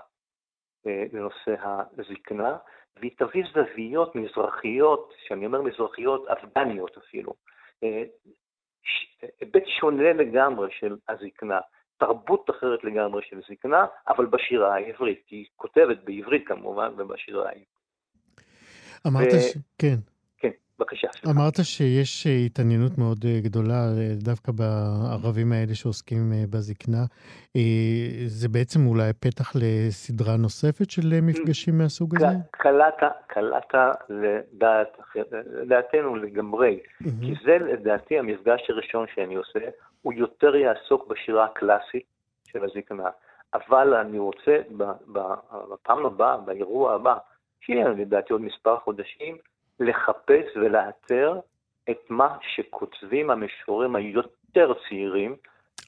אה, 0.87 1.03
לנושא 1.13 1.55
הזקנה, 1.97 2.57
והיא 2.99 3.11
תביא 3.17 3.43
זוויות 3.53 4.15
מזרחיות, 4.15 5.13
כשאני 5.17 5.45
אומר 5.45 5.61
מזרחיות, 5.61 6.27
אפגניות 6.27 6.97
אפילו, 6.97 7.33
אה, 7.83 8.03
היבט 9.41 9.63
שונה 9.79 10.13
לגמרי 10.13 10.71
של 10.71 10.97
הזקנה, 11.09 11.59
תרבות 11.97 12.49
אחרת 12.49 12.83
לגמרי 12.83 13.21
של 13.29 13.41
זקנה, 13.49 13.85
אבל 14.07 14.25
בשירה 14.25 14.75
העברית, 14.75 15.23
כי 15.27 15.35
היא 15.35 15.45
כותבת 15.55 15.97
בעברית 16.03 16.47
כמובן, 16.47 16.93
ובשירה 16.97 17.49
העברית. 17.49 17.75
אמרת 19.07 19.27
ו... 19.27 19.41
ש... 19.41 19.57
כן. 19.77 20.14
בבקשה. 20.79 21.07
אמרת 21.29 21.53
שיש 21.63 22.27
אה, 22.27 22.31
התעניינות 22.31 22.97
מאוד 22.97 23.17
אה, 23.25 23.39
גדולה 23.43 23.81
אה, 23.97 24.13
דווקא 24.13 24.51
בערבים 24.51 25.51
האלה 25.51 25.75
שעוסקים 25.75 26.31
בזקנה. 26.49 27.03
זה 28.27 28.49
בעצם 28.49 28.87
אולי 28.87 29.13
פתח 29.19 29.51
לסדרה 29.55 30.37
נוספת 30.37 30.91
של 30.91 31.21
מפגשים 31.21 31.77
מהסוג 31.77 32.15
הזה? 32.15 32.25
קלעת, 32.51 32.99
קלעת 33.27 33.73
לדעת, 34.09 34.97
לדעתנו 35.61 36.15
לגמרי. 36.15 36.79
כי 36.99 37.33
זה 37.45 37.57
לדעתי 37.57 38.19
המפגש 38.19 38.69
הראשון 38.69 39.05
שאני 39.15 39.35
עושה, 39.35 39.59
הוא 40.01 40.13
יותר 40.13 40.55
יעסוק 40.55 41.07
בשירה 41.07 41.45
הקלאסית 41.45 42.03
של 42.47 42.63
הזקנה. 42.63 43.09
אבל 43.53 43.93
אני 43.93 44.19
רוצה 44.19 44.57
בפעם 45.69 46.05
הבאה, 46.05 46.37
באירוע 46.37 46.93
הבא, 46.93 47.17
שיהיה 47.61 47.89
לדעתי 47.89 48.33
עוד 48.33 48.41
מספר 48.41 48.77
חודשים, 48.77 49.37
לחפש 49.79 50.45
ולאתר 50.55 51.39
את 51.89 51.99
מה 52.09 52.37
שכותבים 52.41 53.29
המשוררים 53.29 53.95
היותר 53.95 54.73
צעירים, 54.89 55.35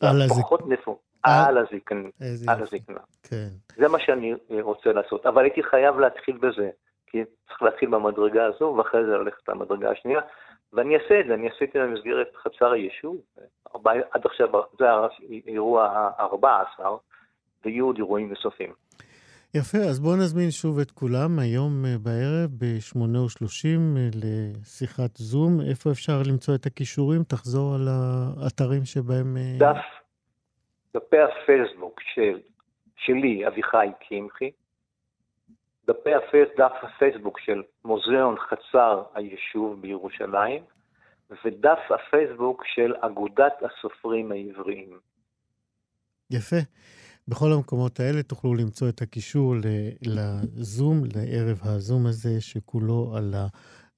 על 0.01 0.22
הפחות 0.22 0.67
נפו, 0.67 1.00
על 1.24 1.58
הזקנה. 1.58 2.10
על 2.48 2.63
הזקנה. 2.63 3.00
כן. 3.24 3.48
זה 3.77 3.88
מה 3.88 4.00
שאני 4.00 4.34
רוצה 4.62 4.94
לעשות, 4.94 5.25
אבל 5.25 5.44
הייתי 5.44 5.63
חייב 5.63 6.00
להתחיל 6.00 6.38
בזה, 6.38 6.70
כי 7.08 7.24
צריך 7.48 7.62
להתחיל 7.62 7.89
במדרגה 7.89 8.46
הזו, 8.46 8.75
ואחרי 8.77 9.06
זה 9.06 9.12
ללכת 9.12 9.50
למדרגה 9.50 9.91
השנייה, 9.91 10.22
ואני 10.74 10.96
אעשה 10.96 11.20
את 11.20 11.25
זה, 11.27 11.34
אני 11.34 11.50
עשיתי 11.50 11.79
במסגרת 11.79 12.36
חצר 12.36 12.72
היישוב, 12.72 13.17
עד 14.12 14.25
עכשיו 14.25 14.50
זה 14.79 14.86
האירוע 15.46 15.86
ה-14, 15.86 16.84
ויהיו 17.65 17.86
עוד 17.86 17.98
אירועים 17.98 18.29
נוספים. 18.29 18.74
יפה, 19.55 19.77
אז 19.77 19.99
בואו 19.99 20.15
נזמין 20.15 20.51
שוב 20.51 20.79
את 20.79 20.91
כולם 20.91 21.39
היום 21.39 21.85
אה, 21.85 21.97
בערב 22.03 22.49
ב-8:30 22.57 23.97
אה, 23.97 24.09
לשיחת 24.23 25.17
זום. 25.17 25.61
איפה 25.69 25.91
אפשר 25.91 26.21
למצוא 26.29 26.55
את 26.55 26.65
הכישורים? 26.65 27.23
תחזור 27.23 27.75
על 27.75 27.87
האתרים 27.87 28.85
שבהם... 28.85 29.37
אה, 29.37 29.57
דף, 29.57 29.83
דפי 30.93 31.17
הפייסבוק 31.19 32.01
של, 32.13 32.39
שלי, 32.95 33.47
אביחי 33.47 33.87
קמחי, 34.09 34.51
דפי 35.87 36.13
הפייס, 36.13 36.49
דף 36.57 36.73
הפייסבוק 36.81 37.39
של 37.39 37.63
מוזיאון 37.85 38.35
חצר 38.39 39.03
היישוב 39.13 39.81
בירושלים, 39.81 40.63
ודף 41.45 41.79
הפייסבוק 41.89 42.63
של 42.65 42.93
אגודת 43.01 43.53
הסופרים 43.61 44.31
העבריים. 44.31 44.99
יפה. 46.31 46.55
בכל 47.27 47.53
המקומות 47.53 48.00
האלה 48.00 48.24
תוכלו 48.24 48.55
למצוא 48.55 48.89
את 48.89 49.01
הקישור 49.01 49.55
לזום, 50.01 51.03
לערב 51.15 51.60
הזום 51.63 52.05
הזה, 52.05 52.41
שכולו 52.41 53.13
על 53.15 53.36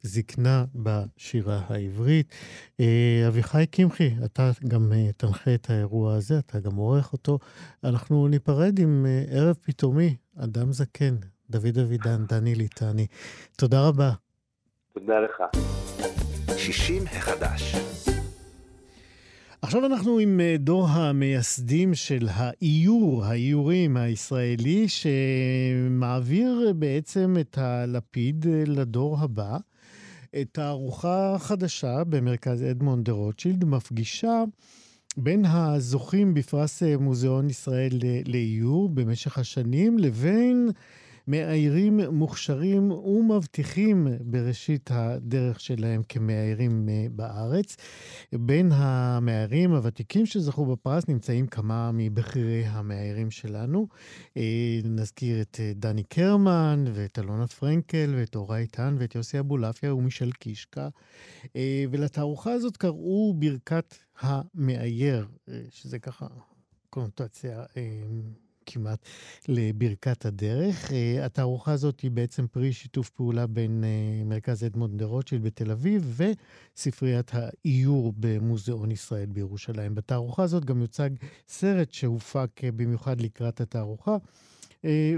זקנה 0.01 0.65
בשירה 0.75 1.61
העברית. 1.67 2.33
אה, 2.79 3.25
אביחי 3.27 3.65
קמחי, 3.71 4.11
אתה 4.25 4.51
גם 4.67 4.93
אה, 4.93 5.11
תנחה 5.17 5.53
את 5.53 5.69
האירוע 5.69 6.13
הזה, 6.13 6.39
אתה 6.39 6.59
גם 6.59 6.75
עורך 6.75 7.13
אותו. 7.13 7.39
אנחנו 7.83 8.27
ניפרד 8.27 8.79
עם 8.79 9.05
אה, 9.05 9.23
ערב 9.37 9.55
פתאומי, 9.61 10.15
אדם 10.37 10.71
זקן, 10.71 11.15
דוד 11.49 11.77
אבידן, 11.77 12.25
דני 12.25 12.55
ליטני. 12.55 13.07
תודה 13.57 13.87
רבה. 13.87 14.11
תודה 14.93 15.19
לך. 15.19 15.43
60 16.57 17.03
החדש. 17.07 17.75
עכשיו 19.61 19.85
אנחנו 19.85 20.19
עם 20.19 20.41
דור 20.59 20.87
המייסדים 20.87 21.95
של 21.95 22.27
האיור, 22.31 23.25
האיורים 23.25 23.97
הישראלי, 23.97 24.85
שמעביר 24.87 26.73
בעצם 26.75 27.35
את 27.39 27.57
הלפיד 27.57 28.45
לדור 28.67 29.17
הבא. 29.19 29.57
תערוכה 30.51 31.35
חדשה 31.39 32.03
במרכז 32.03 32.63
אדמונד 32.63 33.05
דה 33.05 33.11
רוטשילד 33.11 33.65
מפגישה 33.65 34.43
בין 35.17 35.45
הזוכים 35.45 36.33
בפרס 36.33 36.83
מוזיאון 36.99 37.49
ישראל 37.49 37.91
לאיור 38.25 38.89
במשך 38.89 39.37
השנים 39.37 39.97
לבין 39.97 40.69
מאיירים 41.29 41.99
מוכשרים 42.11 42.91
ומבטיחים 42.91 44.07
בראשית 44.21 44.89
הדרך 44.93 45.59
שלהם 45.59 46.01
כמאיירים 46.09 46.89
אה, 46.89 47.05
בארץ. 47.11 47.75
בין 48.33 48.71
המאיירים 48.71 49.71
הוותיקים 49.71 50.25
שזכו 50.25 50.65
בפרס 50.65 51.07
נמצאים 51.07 51.47
כמה 51.47 51.91
מבכירי 51.93 52.65
המאיירים 52.65 53.31
שלנו. 53.31 53.87
אה, 54.37 54.79
נזכיר 54.83 55.41
את 55.41 55.57
אה, 55.59 55.71
דני 55.75 56.03
קרמן 56.03 56.85
ואת 56.93 57.19
אלונה 57.19 57.47
פרנקל 57.47 58.13
ואת 58.17 58.35
אורה 58.35 58.57
איתן 58.57 58.95
ואת 58.99 59.15
יוסי 59.15 59.39
אבולעפיה 59.39 59.95
ומישל 59.95 60.31
קישקה. 60.31 60.89
ולתערוכה 61.91 62.51
הזאת 62.51 62.77
קראו 62.77 63.33
ברכת 63.37 63.95
המאייר, 64.19 65.27
שזה 65.69 65.99
ככה 65.99 66.27
קונוטציה 66.89 67.63
כמעט 68.71 68.99
לברכת 69.47 70.25
הדרך. 70.25 70.91
אה, 70.91 71.25
התערוכה 71.25 71.71
הזאת 71.71 71.99
היא 71.99 72.11
בעצם 72.11 72.47
פרי 72.47 72.73
שיתוף 72.73 73.09
פעולה 73.09 73.47
בין 73.47 73.83
אה, 73.83 74.23
מרכז 74.25 74.63
אדמונד 74.63 74.99
דה 74.99 75.05
רוטשילד 75.05 75.43
בתל 75.43 75.71
אביב 75.71 76.21
וספריית 76.75 77.31
האיור 77.33 78.13
במוזיאון 78.17 78.91
ישראל 78.91 79.25
בירושלים. 79.25 79.95
בתערוכה 79.95 80.43
הזאת 80.43 80.65
גם 80.65 80.81
יוצג 80.81 81.09
סרט 81.47 81.91
שהופק 81.91 82.63
אה, 82.63 82.71
במיוחד 82.71 83.21
לקראת 83.21 83.61
התערוכה, 83.61 84.17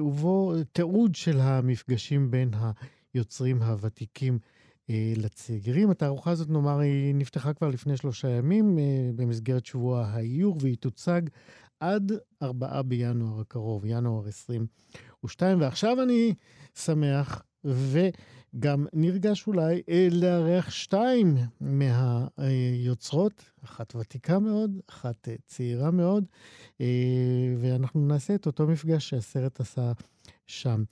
ובו 0.02 0.54
תיעוד 0.74 1.16
של 1.16 1.40
המפגשים 1.40 2.32
בין 2.32 2.52
היוצרים 3.14 3.62
הוותיקים 3.62 4.40
לצעירים. 4.90 5.90
התערוכה 5.90 6.32
הזאת, 6.32 6.50
נאמר, 6.50 6.80
היא 6.80 7.16
נפתחה 7.16 7.54
כבר 7.54 7.70
לפני 7.70 7.98
שלושה 7.98 8.30
ימים 8.30 8.78
במסגרת 9.16 9.66
שבוע 9.66 10.06
האיור, 10.06 10.58
והיא 10.62 10.78
תוצג 10.80 11.22
עד 11.82 12.12
4 12.42 12.82
בינואר 12.82 13.40
הקרוב, 13.40 13.86
ינואר 13.86 14.28
22. 14.28 15.62
ועכשיו 15.62 16.04
אני 16.04 16.34
שמח 16.76 17.44
וגם 17.64 18.86
נרגש 18.94 19.48
אולי 19.48 19.82
אה, 19.90 20.08
לארח 20.12 20.70
שתיים 20.70 21.36
מהיוצרות, 21.62 23.44
אחת 23.64 23.96
ותיקה 23.96 24.40
מאוד, 24.40 24.72
אחת 24.90 25.30
אה, 25.30 25.36
צעירה 25.46 25.92
מאוד, 25.92 26.24
אה, 26.82 26.86
ואנחנו 27.62 28.08
נעשה 28.08 28.36
את 28.36 28.46
אותו 28.46 28.68
מפגש 28.68 29.10
שהסרט 29.10 29.60
עשה 29.60 29.92
שם. 30.48 30.84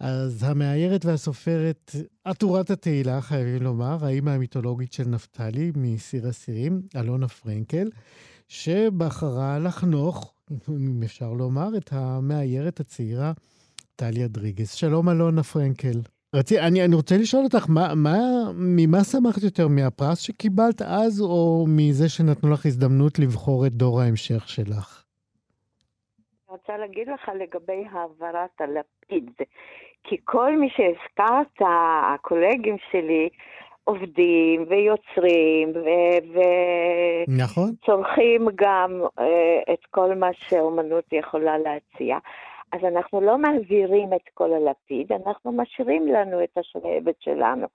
אז 0.00 0.42
המאיירת 0.42 1.04
והסופרת 1.04 1.90
עטורת 2.24 2.70
התהילה, 2.70 3.20
חייבים 3.20 3.62
לומר, 3.62 4.04
האימא 4.04 4.30
המיתולוגית 4.30 4.92
של 4.92 5.08
נפתלי 5.08 5.72
מסיר 5.76 6.30
אסירים, 6.30 6.82
אלונה 6.96 7.28
פרנקל. 7.28 7.88
שבחרה 8.48 9.58
לחנוך, 9.58 10.34
אם 10.68 11.02
אפשר 11.04 11.32
לומר, 11.32 11.68
את 11.76 11.90
המאיירת 11.92 12.80
הצעירה 12.80 13.32
טליה 13.96 14.28
דריגס. 14.28 14.74
שלום, 14.74 15.08
אלונה 15.08 15.42
פרנקל. 15.42 15.98
רצי, 16.34 16.60
אני, 16.60 16.84
אני 16.84 16.94
רוצה 16.94 17.14
לשאול 17.16 17.44
אותך, 17.44 17.66
מה, 17.68 17.94
מה, 17.94 18.18
ממה 18.54 19.04
שמחת 19.04 19.42
יותר, 19.42 19.68
מהפרס 19.68 20.18
שקיבלת 20.18 20.82
אז, 20.82 21.20
או 21.20 21.64
מזה 21.68 22.08
שנתנו 22.08 22.50
לך 22.50 22.66
הזדמנות 22.66 23.18
לבחור 23.18 23.66
את 23.66 23.72
דור 23.72 24.00
ההמשך 24.00 24.48
שלך? 24.48 25.04
אני 26.18 26.56
רוצה 26.56 26.76
להגיד 26.76 27.08
לך 27.08 27.30
לגבי 27.40 27.84
העברת 27.92 28.60
הלפיד, 28.60 29.30
כי 30.04 30.16
כל 30.24 30.58
מי 30.58 30.68
שהזכרת, 30.70 31.68
הקולגים 32.14 32.76
שלי, 32.90 33.28
עובדים 33.88 34.64
ויוצרים 34.68 35.72
וצורכים 37.28 38.42
נכון. 38.42 38.54
גם 38.54 39.02
uh, 39.20 39.22
את 39.72 39.86
כל 39.90 40.14
מה 40.14 40.28
שאומנות 40.32 41.04
יכולה 41.12 41.58
להציע. 41.58 42.18
אז 42.72 42.80
אנחנו 42.84 43.20
לא 43.20 43.38
מעבירים 43.38 44.12
את 44.12 44.28
כל 44.34 44.52
הלפיד, 44.52 45.12
אנחנו 45.12 45.52
משאירים 45.52 46.06
לנו 46.06 46.44
את 46.44 46.58
השלהבת 46.58 47.14
שלנו, 47.20 47.66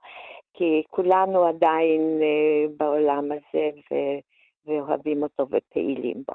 כי 0.54 0.84
כולנו 0.89 1.45
עדיין 1.45 2.02
uh, 2.19 2.71
בעולם 2.78 3.32
הזה 3.32 3.69
ו- 3.91 4.19
ואוהבים 4.65 5.23
אותו 5.23 5.47
ופעילים 5.52 6.23
בו. 6.28 6.34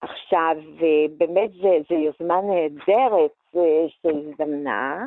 עכשיו, 0.00 0.56
uh, 0.78 0.82
באמת 1.18 1.50
זו 1.88 1.94
יוזמה 1.94 2.40
נהדרת 2.40 3.36
uh, 3.54 3.58
שהזדמנה. 3.88 5.06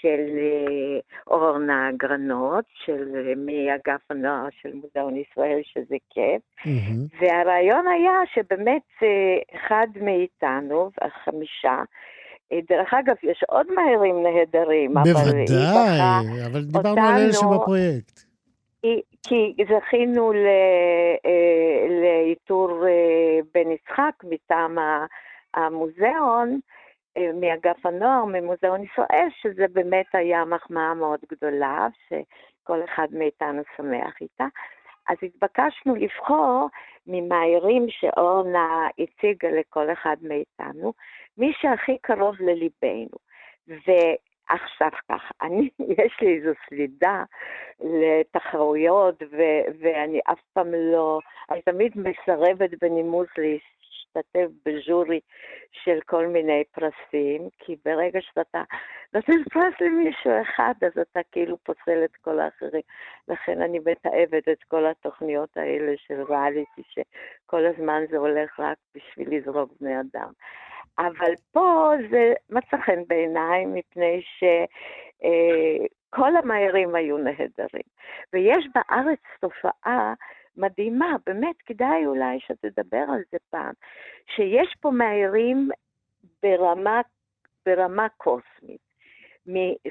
של 0.00 0.38
אה, 0.38 0.98
אורנה 1.26 1.90
גרנות, 1.96 2.64
של, 2.84 3.16
אה, 3.16 3.32
מאגף 3.36 4.10
הנוער 4.10 4.48
של 4.62 4.74
מוזיאון 4.74 5.16
ישראל, 5.16 5.60
שזה 5.64 5.96
כיף. 6.10 6.42
Mm-hmm. 6.58 7.20
והרעיון 7.20 7.86
היה 7.86 8.20
שבאמת 8.34 8.82
אה, 9.02 9.56
אחד 9.56 9.86
מאיתנו, 10.00 10.90
החמישה, 11.00 11.82
דרך 12.68 12.94
אגב, 12.94 13.14
יש 13.22 13.44
עוד 13.48 13.66
מהירים 13.72 14.22
נהדרים, 14.22 14.94
בוודאי, 14.94 15.46
אבל, 15.72 16.46
אבל 16.50 16.64
דיברנו 16.64 16.88
אותנו, 16.88 17.06
על 17.06 17.22
אלה 17.22 17.32
שבפרויקט. 17.32 18.20
כי 19.22 19.64
זכינו 19.64 20.32
לאיתור 22.02 22.84
בן 23.54 23.70
יצחק 23.70 24.24
מטעם 24.24 24.78
המוזיאון, 25.54 26.60
מאגף 27.34 27.86
הנוער, 27.86 28.24
ממוזיאון 28.24 28.82
ישראל, 28.84 29.28
שזה 29.42 29.66
באמת 29.72 30.06
היה 30.12 30.44
מחמאה 30.44 30.94
מאוד 30.94 31.20
גדולה, 31.30 31.88
שכל 32.08 32.84
אחד 32.84 33.06
מאיתנו 33.12 33.62
שמח 33.76 34.20
איתה. 34.20 34.46
אז 35.08 35.16
התבקשנו 35.22 35.94
לבחור 35.94 36.68
ממאיירים 37.06 37.86
שאורנה 37.88 38.88
הציגה 38.98 39.48
לכל 39.50 39.92
אחד 39.92 40.16
מאיתנו, 40.22 40.92
מי 41.38 41.52
שהכי 41.60 41.98
קרוב 42.02 42.34
לליבנו. 42.40 43.16
ועכשיו 43.68 44.90
ככה, 45.08 45.34
אני, 45.46 45.70
יש 45.78 46.16
לי 46.20 46.36
איזו 46.36 46.50
סלידה 46.68 47.24
לתחרויות, 47.80 49.22
ו- 49.22 49.64
ואני 49.80 50.20
אף 50.32 50.40
פעם 50.52 50.74
לא, 50.74 51.18
אני 51.50 51.62
תמיד 51.62 51.92
מסרבת 51.96 52.70
בנימוס 52.80 53.28
להשתתף 54.16 54.52
בז'ורי 54.66 55.20
של 55.72 55.98
כל 56.06 56.26
מיני 56.26 56.62
פרסים, 56.72 57.48
כי 57.58 57.76
ברגע 57.84 58.20
שאתה 58.20 58.62
נותן 59.14 59.44
פרס 59.52 59.74
למישהו 59.80 60.32
אחד, 60.42 60.74
אז 60.82 60.98
אתה 60.98 61.20
כאילו 61.32 61.56
פוסל 61.56 62.04
את 62.04 62.16
כל 62.16 62.40
האחרים. 62.40 62.82
לכן 63.28 63.62
אני 63.62 63.78
מתעבת 63.78 64.48
את 64.48 64.62
כל 64.68 64.86
התוכניות 64.86 65.56
האלה 65.56 65.92
של 65.96 66.22
ריאליטי, 66.22 66.82
שכל 66.88 67.66
הזמן 67.66 68.04
זה 68.10 68.16
הולך 68.16 68.60
רק 68.60 68.78
בשביל 68.94 69.36
לזרוק 69.36 69.72
בני 69.80 70.00
אדם. 70.00 70.32
אבל 70.98 71.32
פה 71.52 71.90
זה 72.10 72.32
מצא 72.50 72.76
חן 72.76 73.02
בעיניי, 73.08 73.64
מפני 73.66 74.22
שכל 74.38 76.34
אה, 76.34 76.38
המהירים 76.38 76.94
היו 76.94 77.18
נהדרים. 77.18 77.86
ויש 78.32 78.66
בארץ 78.74 79.20
תופעה 79.40 80.14
מדהימה, 80.56 81.16
באמת, 81.26 81.56
כדאי 81.66 82.06
אולי 82.06 82.38
שתדבר 82.40 83.04
על 83.08 83.22
זה 83.32 83.38
פעם, 83.50 83.72
שיש 84.36 84.74
פה 84.80 84.90
מהירים 84.90 85.68
ברמה, 86.42 87.00
ברמה 87.66 88.06
קוסמית. 88.16 88.86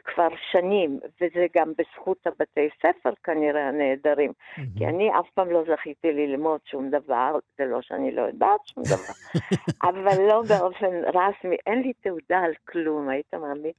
כבר 0.04 0.28
שנים, 0.52 1.00
וזה 1.22 1.46
גם 1.56 1.72
בזכות 1.78 2.28
הבתי 2.28 2.70
ספר 2.78 3.10
כנראה 3.24 3.68
הנהדרים, 3.68 4.32
mm-hmm. 4.32 4.62
כי 4.78 4.86
אני 4.86 5.10
אף 5.20 5.26
פעם 5.34 5.52
לא 5.52 5.64
זכיתי 5.64 6.08
ללמוד 6.12 6.60
שום 6.66 6.90
דבר, 6.90 7.40
זה 7.58 7.66
לא 7.66 7.82
שאני 7.82 8.16
לא 8.16 8.22
יודעת 8.22 8.60
שום 8.66 8.84
דבר, 8.84 9.42
אבל 9.90 10.22
לא 10.28 10.42
באופן 10.50 10.92
רשמי, 11.14 11.56
אין 11.68 11.82
לי 11.82 11.94
תעודה 11.94 12.40
על 12.40 12.52
כלום, 12.68 13.10
היית 13.10 13.34
מאמין? 13.34 13.72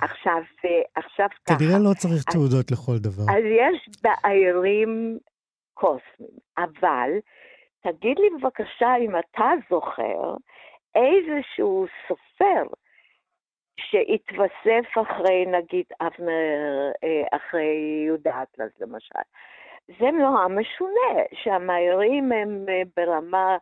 עכשיו, 0.00 0.42
עכשיו 0.94 1.28
ככה. 1.46 1.58
כנראה 1.58 1.78
לא 1.78 1.94
צריך 1.96 2.22
תעודות 2.32 2.70
לכל 2.70 2.98
דבר. 2.98 3.22
אז 3.22 3.44
יש 3.44 3.88
בעיירים 4.02 5.18
קוסמיים. 5.78 6.38
אבל 6.58 7.10
תגיד 7.80 8.18
לי 8.18 8.28
בבקשה 8.30 8.96
אם 8.96 9.18
אתה 9.18 9.50
זוכר 9.70 10.34
איזשהו 10.94 11.86
סופר 12.08 12.64
שהתווסף 13.80 15.02
אחרי, 15.02 15.46
נגיד, 15.46 15.84
אבנר, 16.00 16.90
אה, 17.04 17.36
אחרי 17.36 18.02
יהודה 18.06 18.42
אטלס 18.42 18.80
למשל. 18.80 19.18
זה 19.88 20.10
נורא 20.10 20.48
משונה, 20.48 21.22
שהמהירים 21.32 22.32
הם 22.32 22.66
אה, 22.68 22.82
ברמה 22.96 23.56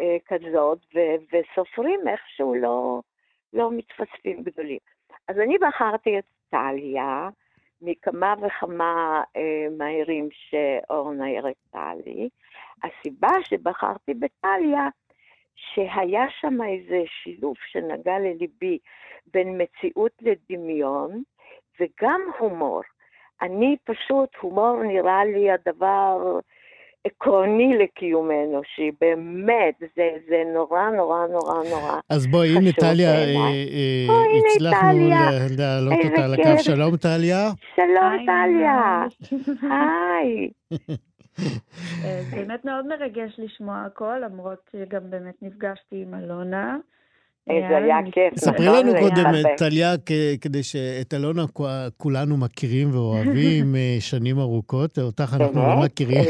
אה, 0.00 0.16
כזאת, 0.26 0.78
ו- 0.94 1.16
וסופרים 1.32 2.08
איכשהו 2.08 2.54
לא, 2.54 3.00
לא 3.52 3.70
מתווספים 3.72 4.42
גדולים. 4.42 4.78
אז 5.28 5.38
אני 5.38 5.58
בחרתי 5.58 6.18
את 6.18 6.24
טליה, 6.50 7.28
מכמה 7.84 8.34
וכמה 8.42 9.22
אה, 9.36 9.66
מהירים 9.78 10.28
שאורנה 10.30 11.38
הראתה 11.38 11.92
לי. 12.06 12.28
הסיבה 12.82 13.30
שבחרתי 13.44 14.14
בטליה, 14.14 14.88
שהיה 15.56 16.24
שם 16.40 16.62
איזה 16.62 17.02
שילוב 17.06 17.54
שנגע 17.66 18.18
לליבי 18.18 18.78
בין 19.26 19.60
מציאות 19.62 20.12
לדמיון 20.20 21.22
וגם 21.80 22.20
הומור. 22.38 22.82
אני 23.42 23.76
פשוט, 23.84 24.36
הומור 24.40 24.82
נראה 24.82 25.24
לי 25.24 25.50
הדבר 25.50 26.38
עקרוני 27.04 27.78
לקיומנו, 27.78 28.60
שהיא 28.74 28.92
באמת, 29.00 29.74
זה, 29.80 30.10
זה 30.28 30.42
נורא 30.54 30.90
נורא 30.90 31.26
נורא 31.26 31.62
נורא 31.70 32.00
אז 32.08 32.26
בואי, 32.26 32.48
הנה 32.48 32.72
טליה, 32.72 33.14
אה, 33.14 33.24
אה, 33.24 34.06
הצלחנו 34.46 35.08
להעלות 35.58 35.98
אותה 36.04 36.24
על 36.24 36.34
הקו. 36.34 36.62
שלום 36.62 36.96
טליה. 36.96 37.50
שלום 37.76 38.26
טליה. 38.26 39.04
היי. 39.62 40.50
אה, 42.04 42.20
באמת 42.30 42.64
מאוד 42.64 42.86
מרגש 42.86 43.34
לשמוע 43.38 43.82
הכל, 43.86 44.18
למרות 44.24 44.70
שגם 44.72 45.10
באמת 45.10 45.34
נפגשתי 45.42 46.02
עם 46.02 46.14
אלונה. 46.14 46.76
איזה 47.50 47.76
היה 47.76 47.96
כיף. 48.12 48.38
ספרי 48.38 48.66
נכון? 48.66 48.78
לנו 48.78 48.90
זה 48.92 48.98
קודם. 48.98 49.56
טליה, 49.56 49.92
כדי 50.40 50.62
שאת 50.62 51.14
אלונה 51.14 51.42
כולנו 51.96 52.36
מכירים 52.36 52.90
ואוהבים 52.92 53.74
אה, 53.76 53.96
שנים 54.00 54.38
ארוכות, 54.38 54.98
אותך 54.98 55.36
אנחנו 55.40 55.60
לא? 55.62 55.84
מכירים. 55.84 56.24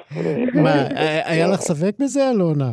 מה, 0.64 0.70
אה, 0.96 1.30
היה 1.32 1.46
לך 1.46 1.60
ספק 1.60 1.94
בזה, 2.00 2.30
אלונה? 2.30 2.72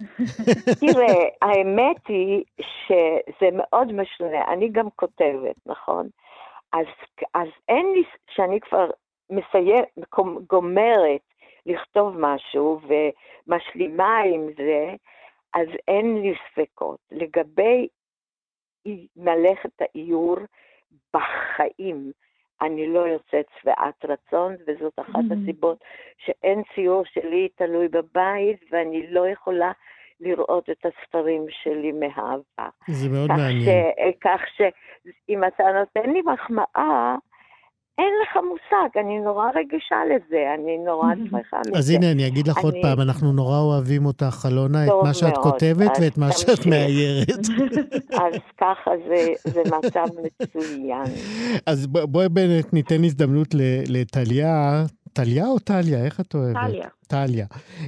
תראה, 0.80 1.24
האמת 1.42 1.96
היא 2.08 2.44
שזה 2.58 3.48
מאוד 3.52 3.92
משונה. 3.92 4.44
אני 4.52 4.68
גם 4.72 4.86
כותבת, 4.96 5.56
נכון? 5.66 6.08
אז, 6.72 6.86
אז 7.34 7.48
אין 7.68 7.86
לי, 7.94 8.02
שאני 8.30 8.60
כבר 8.60 8.90
מסיים, 9.30 9.84
גומרת 10.46 11.20
לכתוב 11.66 12.16
משהו 12.18 12.80
ומשלימה 12.82 14.18
עם 14.34 14.46
זה, 14.56 14.94
אז 15.56 15.66
אין 15.88 16.22
לי 16.22 16.34
ספקות. 16.52 16.98
לגבי 17.10 17.88
מלאכת 19.16 19.70
האיור 19.80 20.36
בחיים, 21.14 22.12
אני 22.62 22.86
לא 22.86 23.00
יוצאת 23.00 23.46
שבעת 23.60 24.04
רצון, 24.04 24.54
וזאת 24.66 24.92
אחת 25.00 25.14
Mhm. 25.30 25.34
הסיבות 25.42 25.84
שאין 26.18 26.62
ציור 26.74 27.04
שלי 27.04 27.48
תלוי 27.56 27.88
בבית, 27.88 28.60
ואני 28.70 29.06
לא 29.10 29.28
יכולה 29.28 29.72
לראות 30.20 30.70
את 30.70 30.86
הספרים 30.86 31.46
שלי 31.50 31.92
מהעבר. 31.92 32.68
זה 32.88 33.08
מאוד 33.08 33.30
כך 33.30 33.36
מעניין. 33.36 33.64
ש- 33.64 34.16
כך 34.20 34.40
שאם 34.56 35.44
אתה 35.44 35.64
נותן 35.72 36.10
לי 36.10 36.22
מחמאה, 36.22 37.16
אין 37.98 38.12
לך 38.22 38.36
מושג, 38.48 38.98
אני 39.06 39.18
נורא 39.18 39.44
רגישה 39.54 39.96
לזה, 40.10 40.36
אני 40.54 40.78
נורא 40.86 41.08
שמחה 41.30 41.56
מזה. 41.60 41.78
אז 41.78 41.90
הנה, 41.90 42.12
אני 42.12 42.26
אגיד 42.26 42.48
לך 42.48 42.58
עוד 42.58 42.74
פעם, 42.82 43.00
אנחנו 43.00 43.32
נורא 43.32 43.58
אוהבים 43.58 44.06
אותך, 44.06 44.46
אלונה, 44.50 44.86
את 44.86 44.90
מה 45.02 45.14
שאת 45.14 45.36
כותבת 45.42 45.90
ואת 46.00 46.18
מה 46.18 46.32
שאת. 46.32 46.66
מאיירת. 46.66 47.28
אז 48.24 48.34
ככה 48.60 48.90
זה, 49.08 49.50
זה 49.50 49.60
מצב 49.78 50.06
מצוין. 50.40 51.04
אז 51.66 51.86
בואי 51.86 52.28
באמת 52.28 52.72
ניתן 52.72 53.04
הזדמנות 53.04 53.54
ל- 53.54 53.60
לטליה. 53.88 54.84
טליה 55.12 55.46
או 55.46 55.58
טליה? 55.58 56.04
איך 56.04 56.20
את 56.20 56.34
אוהבת? 56.34 56.56
טליה. 56.66 56.86
טליה. 57.06 57.46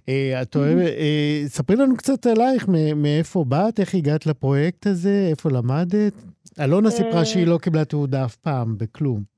אה, 0.08 0.42
את 0.42 0.56
אוהבת, 0.56 0.82
אה, 1.00 1.42
ספרי 1.46 1.76
לנו 1.76 1.96
קצת 1.96 2.26
עלייך, 2.26 2.68
מאיפה 2.96 3.44
באת, 3.44 3.80
איך 3.80 3.94
הגעת 3.94 4.26
לפרויקט 4.26 4.86
הזה, 4.86 5.26
איפה 5.30 5.50
למדת. 5.50 6.12
אלונה 6.60 6.90
סיפרה 6.90 7.18
אה, 7.20 7.24
שהיא 7.24 7.46
לא 7.46 7.58
קיבלה 7.58 7.84
תעודה 7.84 8.24
אף 8.24 8.36
פעם, 8.36 8.78
בכלום. 8.78 9.37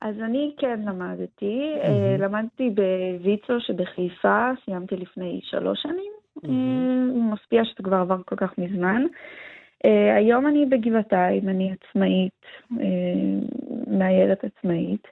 אז 0.00 0.20
אני 0.20 0.54
כן 0.58 0.80
למדתי, 0.86 1.74
מהמם. 1.82 2.22
למדתי 2.22 2.70
בוויצו 2.70 3.60
שבחיפה, 3.60 4.50
סיימתי 4.64 4.96
לפני 4.96 5.40
שלוש 5.44 5.82
שנים. 5.82 6.12
אה, 6.44 7.30
מפתיע 7.32 7.64
שזה 7.64 7.82
כבר 7.82 7.96
עבר 7.96 8.22
כל 8.24 8.36
כך 8.36 8.58
מזמן. 8.58 9.02
אה, 9.84 10.16
היום 10.16 10.46
אני 10.46 10.66
בגבעתיים, 10.66 11.48
אני 11.48 11.72
עצמאית, 11.72 12.46
מאיירת 13.86 14.44
עצמאית, 14.44 15.08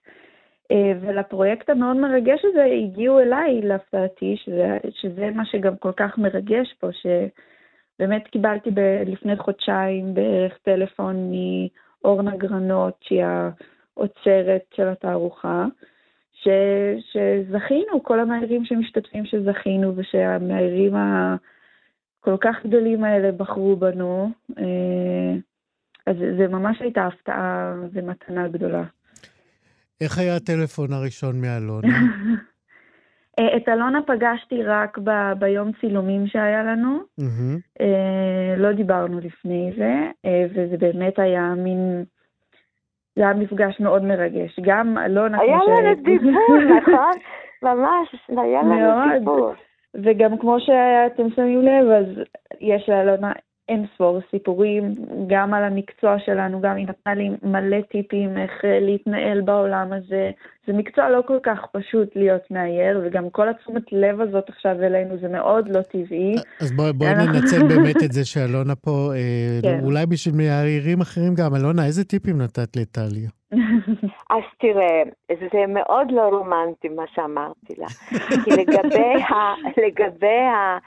ולפרויקט 1.00 1.70
המאוד 1.70 1.96
מרגש 1.96 2.44
הזה 2.44 2.64
הגיעו 2.64 3.20
אליי, 3.20 3.62
להפתעתי, 3.62 4.36
שזה, 4.36 4.78
שזה 4.90 5.30
מה 5.34 5.44
שגם 5.46 5.76
כל 5.76 5.92
כך 5.96 6.18
מרגש 6.18 6.74
פה, 6.80 6.88
שבאמת 6.92 8.26
קיבלתי 8.28 8.70
ב- 8.70 9.02
לפני 9.06 9.36
חודשיים 9.36 10.14
בערך 10.14 10.58
טלפון 10.62 11.32
מאורנה 12.02 12.36
גרנות, 12.36 12.94
שהיא 13.00 13.24
האוצרת 13.96 14.62
של 14.76 14.88
התערוכה, 14.88 15.66
ש, 16.32 16.48
שזכינו, 17.12 18.02
כל 18.02 18.20
המאיירים 18.20 18.64
שמשתתפים 18.64 19.24
שזכינו, 19.26 19.96
ושהמאיירים 19.96 20.92
הכל 20.94 22.36
כך 22.40 22.56
גדולים 22.66 23.04
האלה 23.04 23.32
בחרו 23.32 23.76
בנו. 23.76 24.30
אה, 24.58 25.34
אז 26.06 26.16
זה 26.38 26.48
ממש 26.48 26.76
הייתה 26.80 27.06
הפתעה 27.06 27.74
ומתנה 27.92 28.48
גדולה. 28.48 28.84
איך 30.00 30.18
היה 30.18 30.36
הטלפון 30.36 30.92
הראשון 30.92 31.40
מאלונה? 31.40 31.88
אה, 33.38 33.56
את 33.56 33.68
אלונה 33.68 34.02
פגשתי 34.06 34.62
רק 34.62 34.98
ב, 34.98 35.10
ביום 35.38 35.70
צילומים 35.80 36.26
שהיה 36.26 36.62
לנו, 36.62 36.98
מהמם. 37.18 37.58
אה, 37.80 38.56
לא 38.56 38.72
דיברנו 38.72 39.20
לפני 39.20 39.72
זה, 39.76 40.10
אה, 40.24 40.46
וזה 40.50 40.76
באמת 40.76 41.18
היה 41.18 41.54
מין, 41.56 42.04
זה 43.16 43.22
היה 43.24 43.34
מפגש 43.34 43.80
מאוד 43.80 44.04
מרגש. 44.04 44.60
גם 44.62 44.98
אלונה, 44.98 45.40
היה 45.40 45.58
כמו 45.58 45.64
ש- 45.76 45.78
לנו 45.80 45.94
דיבור, 46.02 46.56
נכון? 46.82 47.12
ממש, 47.62 48.28
היה 48.28 48.62
לנו. 48.62 49.18
דיבור. 49.18 49.52
וגם 49.94 50.38
כמו 50.38 50.56
שאתם 50.60 51.30
שמים 51.36 51.62
לב, 51.62 51.90
אז 51.90 52.06
יש 52.60 52.88
לאלונה 52.88 53.32
אין 53.68 53.86
ספור 53.94 54.20
סיפורים, 54.30 54.94
גם 55.26 55.54
על 55.54 55.64
המקצוע 55.64 56.16
שלנו, 56.18 56.60
גם 56.60 56.76
היא 56.76 56.86
נתנה 56.88 57.14
לי 57.14 57.30
מלא 57.42 57.80
טיפים 57.80 58.38
איך 58.38 58.64
אה, 58.64 58.80
להתנהל 58.80 59.40
בעולם 59.40 59.92
הזה. 59.92 60.30
זה 60.66 60.72
מקצוע 60.72 61.08
לא 61.10 61.20
כל 61.26 61.38
כך 61.42 61.58
פשוט 61.72 62.16
להיות 62.16 62.50
מאייר, 62.50 63.00
וגם 63.04 63.30
כל 63.30 63.48
התשומת 63.48 63.82
לב 63.92 64.20
הזאת 64.20 64.48
עכשיו 64.48 64.82
אלינו 64.82 65.18
זה 65.20 65.28
מאוד 65.28 65.68
לא 65.68 65.82
טבעי. 65.82 66.34
אז 66.60 66.72
בואי 66.72 66.90
אנחנו- 67.12 67.32
ננצל 67.32 67.68
באמת 67.68 67.96
את 68.04 68.12
זה 68.12 68.24
שאלונה 68.24 68.74
פה, 68.74 69.10
אה, 69.14 69.58
כן. 69.62 69.80
אולי 69.84 70.06
בשביל 70.06 70.34
מאיירים 70.34 71.00
אחרים 71.00 71.34
גם. 71.34 71.54
אלונה, 71.56 71.86
איזה 71.86 72.04
טיפים 72.04 72.40
נתת 72.42 72.76
לטליה? 72.76 73.28
אז 74.34 74.42
תראה, 74.60 75.02
זה 75.52 75.66
מאוד 75.68 76.06
לא 76.10 76.22
רומנטי 76.22 76.88
מה 76.88 77.02
שאמרתי 77.14 77.74
לה. 77.78 77.86
כי 78.44 78.50
לגבי, 78.50 79.22
ה, 79.28 79.34
לגבי 79.86 80.40
ה, 80.54 80.78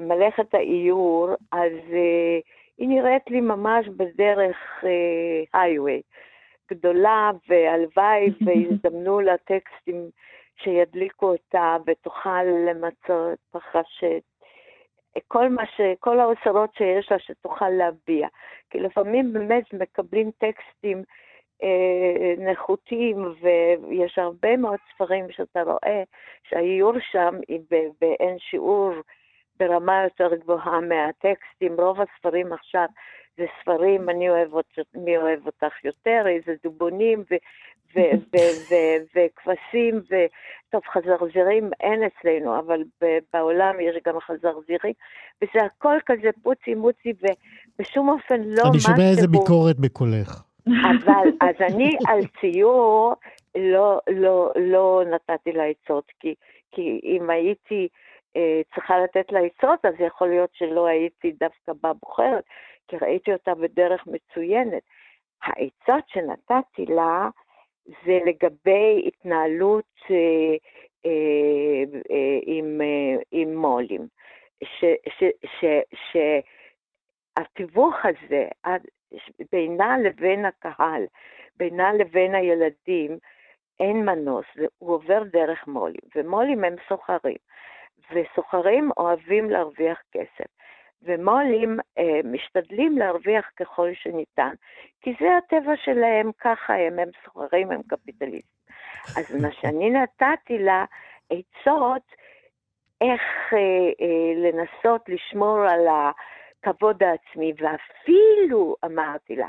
מלאכת 0.00 0.54
האיור, 0.54 1.28
אז 1.52 1.72
אה, 1.92 2.38
היא 2.78 2.88
נראית 2.88 3.30
לי 3.30 3.40
ממש 3.40 3.88
בדרך 3.88 4.84
הייווי. 5.54 6.02
גדולה, 6.70 7.30
והלוואי 7.48 8.30
ויזדמנו 8.46 9.20
לה 9.20 9.36
טקסטים 9.36 10.10
שידליקו 10.56 11.32
אותה 11.32 11.76
ותוכל 11.86 12.42
למצות 12.42 13.38
ש... 13.84 14.04
כל 15.28 15.48
מה 15.48 15.66
ש... 15.66 15.80
כל 16.00 16.20
האוצרות 16.20 16.74
שיש 16.74 17.12
לה 17.12 17.18
שתוכל 17.18 17.68
להביע. 17.68 18.28
כי 18.70 18.80
לפעמים 18.80 19.32
באמת 19.32 19.64
מקבלים 19.72 20.30
טקסטים 20.38 21.02
אה, 21.62 22.34
נחותים, 22.38 23.34
ויש 23.40 24.18
הרבה 24.18 24.56
מאוד 24.56 24.78
ספרים 24.94 25.30
שאתה 25.30 25.62
רואה 25.62 26.02
שהאיור 26.48 26.92
שם 27.12 27.34
היא 27.48 27.60
באין 28.00 28.38
שיעור 28.38 28.92
ברמה 29.60 30.02
יותר 30.04 30.34
גבוהה 30.34 30.80
מהטקסטים. 30.80 31.80
רוב 31.80 31.98
הספרים 32.00 32.52
עכשיו 32.52 32.86
זה 33.36 33.44
ספרים, 33.60 34.10
אני 34.10 34.30
אוהב 34.30 34.54
אותך, 34.54 34.78
מי 34.94 35.16
אוהב 35.16 35.46
אותך 35.46 35.84
יותר, 35.84 36.24
איזה 36.26 36.52
דובונים 36.64 37.24
וכבשים, 39.14 40.00
וטוב, 40.06 40.82
חזרזירים 40.92 41.70
אין 41.80 42.02
אצלנו, 42.02 42.58
אבל 42.58 42.82
בעולם 43.32 43.80
יש 43.80 43.96
גם 44.06 44.20
חזרזירים, 44.20 44.92
וזה 45.42 45.64
הכל 45.66 45.96
כזה 46.06 46.30
פוצי 46.42 46.74
מוצי, 46.74 47.12
ובשום 47.22 48.08
אופן 48.08 48.40
לא 48.40 48.62
אני 48.62 48.76
משהו... 48.76 48.80
שומע 48.80 49.08
איזה 49.10 49.28
ביקורת 49.28 49.78
בקולך. 49.78 50.42
אבל 50.66 51.28
אז 51.48 51.54
אני 51.60 51.96
על 52.08 52.20
ציור 52.40 53.14
לא, 53.58 54.00
לא, 54.10 54.52
לא 54.56 55.02
נתתי 55.14 55.52
לה 55.52 55.64
עצות, 55.64 56.04
כי, 56.20 56.34
כי 56.72 57.00
אם 57.04 57.30
הייתי 57.30 57.88
צריכה 58.74 58.98
לתת 58.98 59.32
לה 59.32 59.40
עצות, 59.40 59.84
אז 59.84 59.94
יכול 59.98 60.28
להיות 60.28 60.50
שלא 60.52 60.86
הייתי 60.86 61.32
דווקא 61.32 61.72
בה 61.82 61.92
בוחרת, 61.92 62.44
כי 62.88 62.96
ראיתי 62.96 63.32
אותה 63.32 63.54
בדרך 63.54 64.06
מצוינת. 64.06 64.82
העצות 65.42 66.08
שנתתי 66.08 66.86
לה 66.86 67.28
זה 67.86 68.18
לגבי 68.26 69.02
התנהלות 69.06 69.94
אה, 70.10 70.16
אה, 71.06 71.84
אה, 72.10 72.38
עם, 72.42 72.80
אה, 72.80 73.22
עם 73.32 73.56
מו"לים. 73.56 74.08
שהתיווך 77.38 77.94
הזה 78.04 78.48
בינה 79.52 79.98
לבין 79.98 80.44
הקהל, 80.44 81.02
בינה 81.56 81.92
לבין 81.92 82.34
הילדים, 82.34 83.18
אין 83.80 84.04
מנוס, 84.04 84.46
הוא 84.78 84.94
עובר 84.94 85.22
דרך 85.32 85.66
מו"לים, 85.66 86.00
ומו"לים 86.16 86.64
הם 86.64 86.74
סוחרים, 86.88 87.36
וסוחרים 88.12 88.90
אוהבים 88.96 89.50
להרוויח 89.50 89.98
כסף. 90.12 90.50
ומו"לים 91.02 91.78
אה, 91.98 92.20
משתדלים 92.24 92.98
להרוויח 92.98 93.50
ככל 93.56 93.90
שניתן, 93.94 94.52
כי 95.00 95.14
זה 95.20 95.36
הטבע 95.36 95.72
שלהם, 95.84 96.30
ככה 96.40 96.74
הם, 96.74 96.98
הם 96.98 97.08
סוחרים, 97.24 97.70
הם 97.72 97.80
קפיטליסטים. 97.88 98.60
אז 99.16 99.42
מה 99.42 99.52
שאני 99.60 99.90
נתתי 99.90 100.58
לה 100.58 100.84
עצות 101.30 102.02
איך 103.00 103.22
אה, 103.52 103.58
אה, 104.00 104.50
לנסות 104.50 105.08
לשמור 105.08 105.58
על 105.58 105.86
הכבוד 105.88 107.02
העצמי, 107.02 107.52
ואפילו 107.58 108.76
אמרתי 108.84 109.36
לה, 109.36 109.48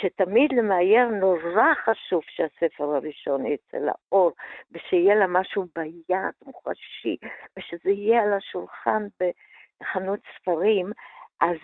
שתמיד 0.00 0.52
למאייר 0.52 1.08
נורא 1.08 1.74
חשוב 1.84 2.22
שהספר 2.28 2.84
הראשון 2.84 3.46
יצא 3.46 3.78
לאור, 3.78 4.32
ושיהיה 4.72 5.14
לה 5.14 5.26
משהו 5.26 5.66
ביד, 5.76 6.32
מוחשי, 6.46 7.16
ושזה 7.56 7.90
יהיה 7.90 8.22
על 8.22 8.32
השולחן 8.32 9.06
בחנות 9.20 10.20
ספרים, 10.36 10.92
אז, 11.40 11.56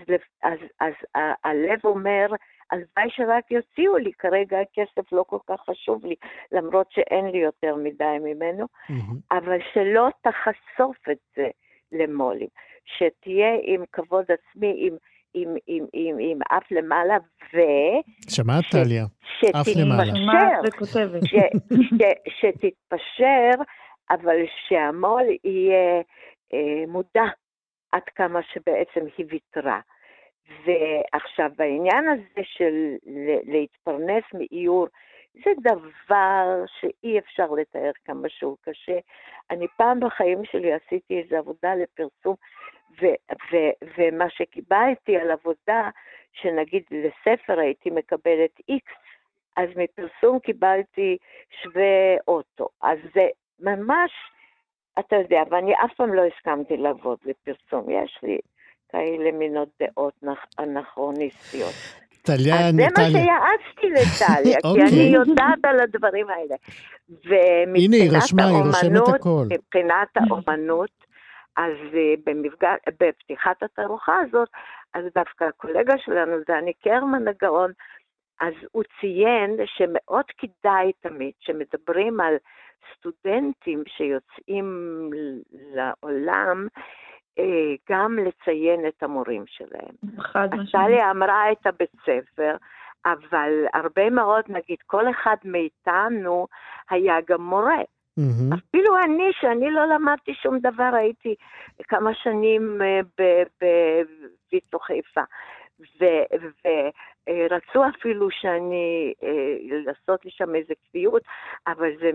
אז, 0.42 0.58
אז, 0.80 0.92
אז 1.14 1.24
הלב 1.44 1.78
אומר, 1.84 2.26
הלוואי 2.70 3.10
שרק 3.10 3.50
יוציאו 3.50 3.96
לי, 3.96 4.12
כרגע 4.12 4.60
הכסף 4.60 5.12
לא 5.12 5.24
כל 5.26 5.38
כך 5.46 5.60
חשוב 5.60 6.06
לי, 6.06 6.14
למרות 6.52 6.90
שאין 6.90 7.26
לי 7.26 7.38
יותר 7.38 7.76
מדי 7.76 8.16
ממנו, 8.20 8.64
mm-hmm. 8.64 9.36
אבל 9.36 9.58
שלא 9.74 10.08
תחשוף 10.20 11.08
את 11.10 11.18
זה 11.36 11.48
למו"לים, 11.92 12.48
שתהיה 12.84 13.58
עם 13.62 13.84
כבוד 13.92 14.24
עצמי, 14.28 14.74
עם, 14.76 14.96
עם, 15.34 15.54
עם, 15.66 15.84
עם, 15.92 16.16
עם 16.20 16.38
אף 16.48 16.70
למעלה, 16.70 17.16
ו... 17.54 17.58
שמעת, 18.30 18.64
טליה? 18.70 19.04
אף 19.60 19.66
למעלה. 19.76 20.12
ש, 21.24 21.34
ש, 21.74 22.04
שתתפשר, 22.40 23.62
אבל 24.10 24.36
שהמו"ל 24.68 25.26
יהיה 25.44 26.02
אה, 26.54 26.86
מודע 26.88 27.24
עד 27.92 28.02
כמה 28.14 28.40
שבעצם 28.42 29.06
היא 29.16 29.26
ויתרה. 29.30 29.80
ועכשיו, 30.64 31.50
בעניין 31.56 32.08
הזה 32.08 32.42
של 32.44 32.94
להתפרנס 33.46 34.24
מאיור, 34.34 34.86
זה 35.34 35.50
דבר 35.60 36.64
שאי 36.80 37.18
אפשר 37.18 37.46
לתאר 37.50 37.90
כמה 38.04 38.28
שהוא 38.28 38.56
קשה. 38.62 38.98
אני 39.50 39.66
פעם 39.76 40.00
בחיים 40.00 40.44
שלי 40.44 40.72
עשיתי 40.72 41.20
איזו 41.20 41.36
עבודה 41.36 41.74
לפרסום, 41.74 42.36
ו- 43.00 43.34
ו- 43.52 43.86
ומה 43.98 44.30
שקיבלתי 44.30 45.16
על 45.16 45.30
עבודה, 45.30 45.90
שנגיד 46.32 46.82
לספר 46.90 47.60
הייתי 47.60 47.90
מקבלת 47.90 48.60
איקס, 48.68 48.92
אז 49.56 49.68
מפרסום 49.76 50.38
קיבלתי 50.38 51.16
שווה 51.62 52.16
אוטו. 52.28 52.68
אז 52.82 52.98
זה 53.14 53.26
ממש, 53.60 54.10
אתה 54.98 55.16
יודע, 55.16 55.42
ואני 55.50 55.72
אף 55.74 55.94
פעם 55.96 56.14
לא 56.14 56.22
הסכמתי 56.24 56.76
לעבוד 56.76 57.18
לפרסום. 57.24 57.90
יש 57.90 58.18
לי 58.22 58.38
כאלה 58.88 59.32
מינות 59.32 59.68
דעות 59.80 60.14
אנכרוניסטיות. 60.58 61.74
טליה, 62.22 62.68
אז 62.68 62.74
זה 62.74 62.82
מה 62.82 63.10
שיעצתי 63.10 63.90
לטליה, 63.90 64.58
כי 64.74 64.80
אני 64.80 65.16
אוקיי. 65.16 65.32
יודעת 65.32 65.58
על 65.64 65.80
הדברים 65.80 66.26
האלה. 66.30 66.54
הנה, 67.76 67.96
היא 67.96 68.10
רשמה, 68.16 68.44
היא 68.46 68.62
רושמת 68.66 69.14
הכל. 69.14 69.44
מבחינת 69.50 70.08
האומנות, 70.20 70.90
אז 71.56 71.76
אה, 71.94 72.14
במפגש, 72.26 72.78
בפתיחת 73.00 73.62
התערוכה 73.62 74.16
הזאת, 74.18 74.48
אז 74.94 75.04
דווקא 75.14 75.44
הקולגה 75.44 75.98
שלנו, 75.98 76.36
דני 76.46 76.72
קרמן 76.72 77.28
הגאון, 77.28 77.72
אז 78.40 78.54
הוא 78.72 78.82
ציין 79.00 79.56
שמאוד 79.66 80.24
כדאי 80.38 80.92
תמיד, 81.00 81.32
שמדברים 81.40 82.20
על 82.20 82.34
סטודנטים 82.94 83.82
שיוצאים 83.86 85.10
לעולם, 85.52 86.66
אה, 87.38 87.74
גם 87.90 88.18
לציין 88.18 88.86
את 88.88 89.02
המורים 89.02 89.44
שלהם. 89.46 90.20
חד 90.20 90.48
משמעית. 90.54 90.86
טליה 90.86 91.10
אמרה 91.10 91.52
את 91.52 91.66
הבית 91.66 91.92
ספר, 92.02 92.56
אבל 93.06 93.64
הרבה 93.74 94.10
מאוד, 94.10 94.44
נגיד, 94.48 94.78
כל 94.86 95.10
אחד 95.10 95.36
מאיתנו 95.44 96.46
היה 96.90 97.16
גם 97.28 97.42
מורה. 97.42 97.82
Mm-hmm. 98.20 98.54
אפילו 98.54 98.98
אני, 99.04 99.30
שאני 99.40 99.70
לא 99.70 99.86
למדתי 99.94 100.34
שום 100.34 100.58
דבר, 100.58 100.90
הייתי 100.94 101.34
כמה 101.88 102.10
שנים 102.14 102.78
אה, 102.82 103.00
בוויצו 103.60 104.78
חיפה. 104.78 105.20
ורצו 107.26 107.88
אפילו 107.88 108.28
שאני, 108.30 109.12
אה, 109.22 109.78
לעשות 109.86 110.24
לי 110.24 110.30
שם 110.30 110.54
איזה 110.54 110.74
קביעות, 110.88 111.22
אבל 111.66 111.88
זה, 112.00 112.10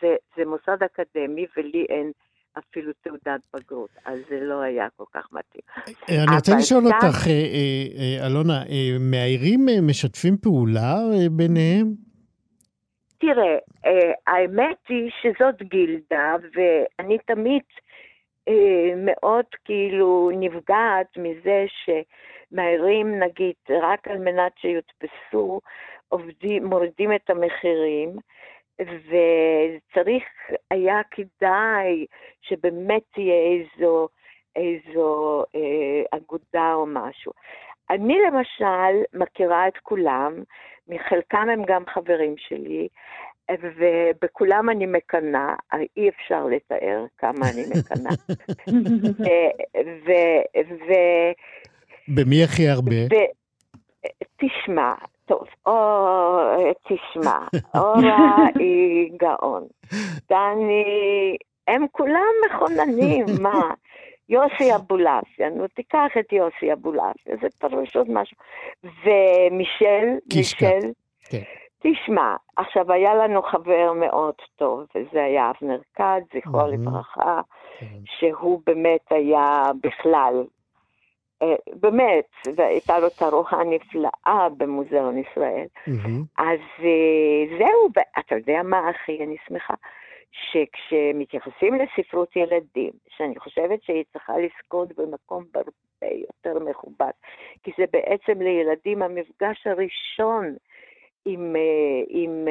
זה, 0.00 0.14
זה 0.36 0.44
מוסד 0.44 0.82
אקדמי 0.82 1.46
ולי 1.56 1.86
אין 1.88 2.12
אפילו 2.58 2.92
תעודת 3.02 3.40
בגרות, 3.54 3.90
אז 4.04 4.18
זה 4.30 4.40
לא 4.40 4.60
היה 4.60 4.88
כל 4.96 5.04
כך 5.14 5.26
מתאים. 5.32 5.62
אה, 6.10 6.24
אני 6.24 6.36
רוצה 6.36 6.52
לשאול 6.58 6.86
אותך, 6.86 7.26
אלונה, 8.26 8.62
מאיירים 9.00 9.66
משתפים 9.86 10.36
פעולה 10.36 10.94
ביניהם? 11.30 12.09
תראה, 13.20 13.58
האמת 14.26 14.76
היא 14.88 15.10
שזאת 15.22 15.62
גילדה, 15.62 16.36
ואני 16.54 17.18
תמיד 17.18 17.62
מאוד 18.96 19.44
כאילו 19.64 20.30
נפגעת 20.34 21.16
מזה 21.16 21.64
שמאיירים, 21.84 23.18
נגיד, 23.18 23.54
רק 23.82 24.08
על 24.08 24.18
מנת 24.18 24.52
שיודפסו, 24.58 25.60
עובדים, 26.08 26.64
מורידים 26.64 27.12
את 27.12 27.30
המחירים. 27.30 28.16
וצריך 28.80 30.24
היה 30.70 31.00
כדאי 31.10 32.06
שבאמת 32.40 33.02
תהיה 33.14 33.34
איזו, 33.34 34.08
איזו 34.56 35.42
אה, 35.54 36.18
אגודה 36.18 36.74
או 36.74 36.86
משהו. 36.86 37.32
אני 37.90 38.18
למשל 38.26 39.02
מכירה 39.14 39.68
את 39.68 39.78
כולם, 39.82 40.32
מחלקם 40.88 41.48
הם 41.52 41.62
גם 41.66 41.82
חברים 41.94 42.34
שלי, 42.38 42.88
ובכולם 43.62 44.70
אני 44.70 44.86
מקנאה, 44.86 45.54
אי 45.96 46.08
אפשר 46.08 46.46
לתאר 46.46 47.04
כמה 47.18 47.50
אני 47.50 47.62
מקנאה. 47.78 48.12
במי 52.14 52.44
הכי 52.44 52.68
הרבה? 52.68 52.96
תשמע, 54.36 54.92
טוב, 55.26 55.44
או, 55.66 55.72
תשמע, 56.82 57.38
אורה 57.74 58.46
היא 58.58 59.12
גאון. 59.16 59.66
דני, 60.30 61.36
הם 61.68 61.86
כולם 61.92 62.32
מכוננים, 62.46 63.24
מה? 63.42 63.74
יוסי 64.30 64.74
אבולעפיה, 64.74 65.50
נו 65.50 65.68
תיקח 65.68 66.06
את 66.20 66.32
יוסי 66.32 66.72
אבולעפיה, 66.72 67.36
זה 67.40 67.48
פשוט 67.58 68.06
משהו. 68.08 68.36
ומישל, 68.82 70.06
מישל, 70.36 70.92
כן. 71.30 71.42
תשמע, 71.82 72.36
עכשיו 72.56 72.92
היה 72.92 73.14
לנו 73.14 73.42
חבר 73.42 73.92
מאוד 73.92 74.34
טוב, 74.56 74.80
וזה 74.94 75.24
היה 75.24 75.50
אבנר 75.50 75.78
כד, 75.94 76.20
זכרו 76.34 76.66
לברכה, 76.66 77.40
כן. 77.78 77.86
שהוא 78.04 78.60
באמת 78.66 79.04
היה 79.10 79.70
בכלל 79.82 80.44
אה, 81.42 81.54
באמת, 81.80 82.30
והייתה 82.56 82.98
לו 82.98 83.08
תערוכה 83.10 83.56
נפלאה 83.64 84.48
במוזיאון 84.56 85.18
ישראל. 85.18 85.66
Mm-hmm. 85.88 86.20
אז 86.38 86.60
אה, 86.80 87.58
זהו, 87.58 87.88
ואתה 87.94 88.34
יודע 88.34 88.60
מה, 88.64 88.90
אחי, 88.90 89.24
אני 89.24 89.36
שמחה, 89.48 89.74
שכשמתייחסים 90.32 91.74
לספרות 91.74 92.36
ילדים, 92.36 92.90
שאני 93.16 93.38
חושבת 93.38 93.82
שהיא 93.82 94.04
צריכה 94.12 94.32
לזכות 94.38 94.92
במקום 94.96 95.44
הרבה 95.54 96.14
יותר 96.14 96.58
מכובד, 96.64 97.10
כי 97.62 97.70
זה 97.78 97.84
בעצם 97.92 98.42
לילדים 98.42 99.02
המפגש 99.02 99.66
הראשון 99.66 100.56
עם, 101.24 101.56
אה, 101.56 102.02
עם 102.08 102.48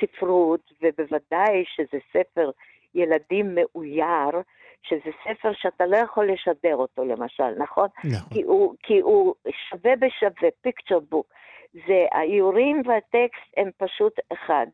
ספרות, 0.00 0.72
ובוודאי 0.82 1.64
שזה 1.66 1.98
ספר 2.12 2.50
ילדים 2.94 3.54
מאויר, 3.54 4.40
שזה 4.82 5.10
ספר 5.24 5.52
שאתה 5.52 5.86
לא 5.86 5.96
יכול 5.96 6.32
לשדר 6.32 6.76
אותו 6.76 7.04
למשל, 7.04 7.50
נכון? 7.58 7.88
נכון. 8.04 8.28
כי 8.32 8.42
הוא, 8.42 8.74
כי 8.82 9.00
הוא 9.00 9.34
שווה 9.68 9.96
בשווה, 9.96 10.50
פיקצ'ר 10.62 10.98
בוק. 11.00 11.26
זה 11.72 12.06
האיורים 12.12 12.82
והטקסט 12.86 13.52
הם 13.56 13.70
פשוט 13.78 14.12
אחד. 14.32 14.66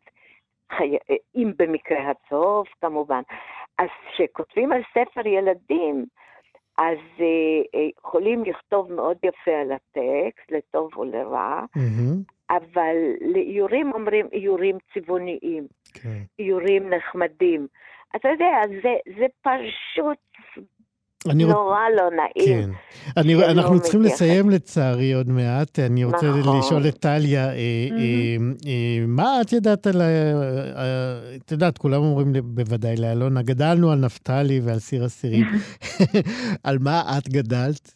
חי... 0.72 0.96
אם 1.36 1.52
במקרה 1.58 2.10
הטוב, 2.10 2.66
כמובן. 2.80 3.22
אז 3.78 3.88
כשכותבים 4.12 4.72
על 4.72 4.82
ספר 4.94 5.26
ילדים, 5.26 6.06
אז 6.78 6.98
אה, 7.20 7.80
אה, 7.80 7.88
יכולים 7.98 8.44
לכתוב 8.44 8.92
מאוד 8.92 9.16
יפה 9.22 9.50
על 9.50 9.72
הטקסט, 9.72 10.50
לטוב 10.50 10.90
או 10.96 11.04
לרע, 11.04 11.64
מהמם. 11.76 12.22
אבל 12.50 12.96
לאיורים 13.20 13.92
אומרים 13.92 14.26
איורים 14.32 14.76
צבעוניים, 14.94 15.66
כן. 15.94 16.22
איורים 16.38 16.90
נחמדים. 16.90 17.66
אתה 18.16 18.28
יודע, 18.28 18.60
זה, 18.82 18.94
זה 19.18 19.26
פשוט 19.42 20.18
אני 21.28 21.44
רוצ- 21.44 21.48
נורא 21.52 21.78
לא 21.96 22.02
נעים. 22.16 22.62
כן. 22.62 22.70
אני, 23.16 23.34
שלא 23.34 23.50
אנחנו 23.50 23.80
צריכים 23.80 24.00
מתייחס. 24.00 24.22
לסיים 24.22 24.50
לצערי 24.50 25.12
עוד 25.12 25.28
מעט. 25.28 25.78
אני 25.78 26.04
רוצה 26.04 26.26
נכון. 26.30 26.58
לשאול 26.58 26.88
את 26.88 26.98
טליה, 26.98 27.44
אה, 27.48 27.52
אה, 27.52 27.56
אה, 28.66 29.04
מה 29.06 29.40
את 29.40 29.52
יודעת 29.52 29.86
על 29.86 30.00
ה... 30.00 30.04
אה, 30.04 31.36
את 31.44 31.52
יודעת, 31.52 31.78
כולם 31.78 32.02
אומרים 32.02 32.32
לי, 32.34 32.40
בוודאי 32.42 32.96
לאלונה, 32.96 33.42
גדלנו 33.42 33.90
על 33.92 33.98
נפתלי 33.98 34.60
ועל 34.60 34.78
סיר 34.78 35.06
אסירים. 35.06 35.44
על 36.64 36.78
מה 36.80 37.18
את 37.18 37.28
גדלת 37.28 37.92
אה? 37.92 37.95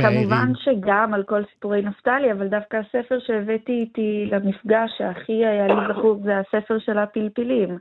כמובן 0.00 0.52
שגם 0.54 1.14
על 1.14 1.22
כל 1.22 1.42
סיפורי 1.54 1.82
נפתלי, 1.82 2.32
אבל 2.32 2.48
דווקא 2.48 2.76
הספר 2.76 3.18
שהבאתי 3.26 3.72
איתי 3.72 4.28
למפגש 4.32 4.90
שהכי 4.98 5.46
היה 5.46 5.66
לי 5.66 5.74
זכור 5.94 6.20
זה 6.24 6.38
הספר 6.38 6.78
של 6.78 6.98
הפלפילים. 6.98 7.78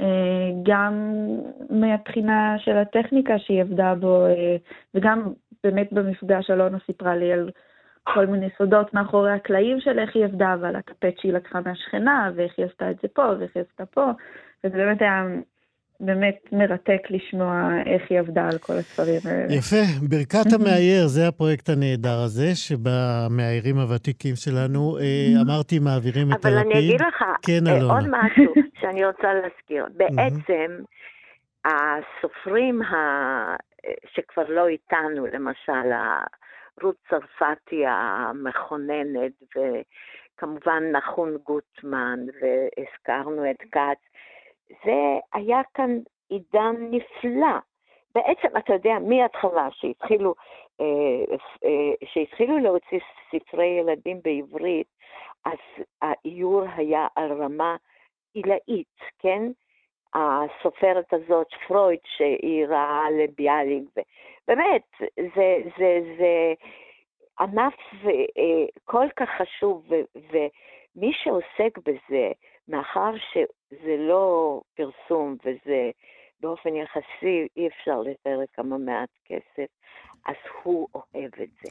אה, 0.00 0.50
גם 0.62 1.12
מהבחינה 1.70 2.56
של 2.58 2.76
הטכניקה 2.76 3.38
שהיא 3.38 3.60
עבדה 3.60 3.94
בו, 3.94 4.26
אה, 4.26 4.56
וגם 4.94 5.22
באמת 5.64 5.92
במפגש 5.92 6.50
אלונה 6.50 6.78
סיפרה 6.86 7.16
לי 7.16 7.32
על 7.32 7.50
כל 8.02 8.26
מיני 8.26 8.48
סודות 8.58 8.94
מאחורי 8.94 9.32
הקלעים 9.32 9.80
של 9.80 9.98
איך 9.98 10.16
היא 10.16 10.24
עבדה, 10.24 10.56
ועל 10.60 10.76
הקפט 10.76 11.18
שהיא 11.18 11.32
לקחה 11.32 11.60
מהשכנה, 11.64 12.30
ואיך 12.34 12.54
היא 12.56 12.66
עשתה 12.66 12.90
את 12.90 12.96
זה 13.02 13.08
פה, 13.08 13.28
ואיך 13.38 13.50
היא 13.54 13.64
עשתה 13.70 13.86
פה, 13.86 14.10
וזה 14.64 14.76
באמת 14.76 15.02
היה 15.02 15.24
באמת 16.06 16.52
מרתק 16.52 17.02
לשמוע 17.10 17.70
איך 17.86 18.02
היא 18.10 18.18
עבדה 18.18 18.48
על 18.52 18.58
כל 18.58 18.72
הספרים 18.72 19.20
האלה. 19.24 19.54
יפה, 19.54 19.82
ברכת 20.08 20.52
המאייר, 20.52 21.06
זה 21.06 21.28
הפרויקט 21.28 21.68
הנהדר 21.68 22.18
הזה, 22.24 22.48
שבמאיירים 22.54 23.78
הוותיקים 23.78 24.34
שלנו, 24.36 24.98
אה, 24.98 25.42
אמרתי, 25.42 25.78
מעבירים 25.78 26.32
את 26.32 26.46
אבל 26.46 26.58
הלפיד. 26.58 26.72
אני 26.72 26.86
אגיד 26.86 27.00
לך, 27.00 27.24
כן, 27.46 27.66
אה. 27.66 27.94
עוד 27.94 28.04
משהו 28.08 28.54
שאני 28.80 29.04
רוצה 29.04 29.28
להזכיר. 29.34 29.86
בעצם, 29.96 30.82
הסופרים 31.64 32.82
ה... 32.82 32.94
שכבר 34.14 34.44
לא 34.48 34.68
איתנו, 34.68 35.26
למשל, 35.26 35.92
רות 36.82 36.96
צרפתי 37.10 37.82
המכוננת, 37.86 39.32
וכמובן 39.50 40.82
נחון 40.92 41.36
גוטמן, 41.44 42.18
והזכרנו 42.40 43.50
את 43.50 43.62
כץ, 43.72 44.00
זה 44.68 45.18
היה 45.32 45.60
כאן 45.74 45.98
עידן 46.28 46.76
נפלא. 46.90 47.58
בעצם, 48.14 48.56
אתה 48.58 48.72
יודע, 48.72 48.94
מההתחלה 49.08 49.68
שהתחילו, 49.70 50.34
אה, 50.80 51.34
אה, 51.64 51.94
שהתחילו 52.04 52.58
להוציא 52.58 52.98
ספרי 53.30 53.66
ילדים 53.66 54.20
בעברית, 54.24 54.86
אז 55.44 55.84
האיור 56.02 56.62
היה 56.76 57.06
על 57.16 57.42
רמה 57.42 57.76
עילאית, 58.34 58.98
כן? 59.18 59.42
הסופרת 60.14 61.12
הזאת, 61.12 61.46
פרויד, 61.66 61.98
שהיא 62.16 62.66
ראה 62.66 63.10
לביאליק, 63.10 63.84
באמת, 64.48 64.82
זה, 65.34 65.56
זה, 65.78 66.00
זה 66.18 66.54
ענף 67.40 67.74
אה, 68.06 68.64
כל 68.84 69.06
כך 69.16 69.28
חשוב, 69.38 69.86
ומי 70.14 71.12
שעוסק 71.12 71.78
בזה, 71.78 72.32
מאחר 72.68 73.10
שזה 73.32 73.96
לא 73.98 74.60
פרסום 74.76 75.36
וזה 75.44 75.90
באופן 76.40 76.68
יחסי, 76.76 77.46
אי 77.56 77.66
אפשר 77.68 78.00
לתאר 78.00 78.38
כמה 78.56 78.78
מעט 78.78 79.08
כסף, 79.24 79.66
אז 80.26 80.34
הוא 80.62 80.88
אוהב 80.94 81.30
את 81.42 81.48
זה. 81.62 81.68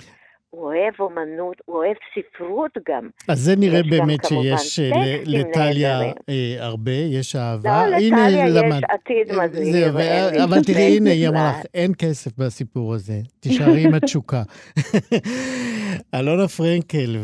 הוא 0.50 0.64
אוהב 0.66 0.94
אומנות, 1.00 1.56
הוא 1.66 1.76
אוהב 1.78 1.96
ספרות 2.14 2.72
גם. 2.90 3.10
אז 3.30 3.40
זה 3.40 3.56
נראה 3.56 3.80
באמת 3.90 4.20
שיש 4.26 4.80
אה, 4.80 5.18
לטליה. 5.26 6.00
אה, 6.30 6.56
הרבה, 6.60 6.92
יש 6.92 7.36
אהבה. 7.36 7.88
לא, 7.88 7.98
לטליה 7.98 8.48
יש 8.48 8.54
למד- 8.56 8.84
עתיד 8.90 9.32
אה, 9.32 9.46
מזהיר. 9.48 9.94
ו- 9.94 10.44
אבל 10.44 10.64
תראי, 10.64 10.98
הנה, 10.98 11.10
היא 11.10 11.28
אמרה. 11.30 11.52
לך, 11.60 11.66
אין 11.74 11.92
כסף 12.00 12.38
בסיפור 12.38 12.94
הזה, 12.94 13.14
תישארי 13.40 13.84
עם 13.84 13.94
התשוקה. 13.94 14.42
אלונה 16.16 16.48
פרנקל, 16.48 17.16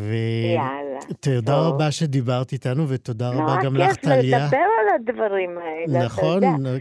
יאללה. 0.56 0.89
ותודה 1.10 1.52
טוב. 1.52 1.74
רבה 1.74 1.92
שדיברת 1.92 2.52
איתנו, 2.52 2.90
ותודה 2.90 3.30
רבה 3.30 3.38
נורא 3.38 3.64
גם 3.64 3.76
לך, 3.76 3.88
כיף 3.88 3.96
טליה. 3.96 4.46
לדבר 4.46 4.58
על 4.58 4.96
הדברים 4.96 5.58
האלה, 5.58 6.06
נכון. 6.06 6.40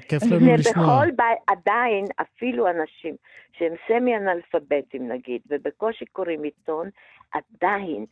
כיף 0.09 0.23
לנו 0.23 0.55
לשמוע. 0.59 0.87
ובכל 0.87 1.11
בית, 1.17 1.39
עדיין, 1.47 2.05
אפילו 2.21 2.67
אנשים 2.71 3.15
שהם 3.53 3.73
סמי-אנאלפביתים 3.89 5.09
נגיד, 5.13 5.41
ובקושי 5.51 6.05
קוראים 6.05 6.43
עיתון, 6.43 6.89
עדיין 7.33 8.07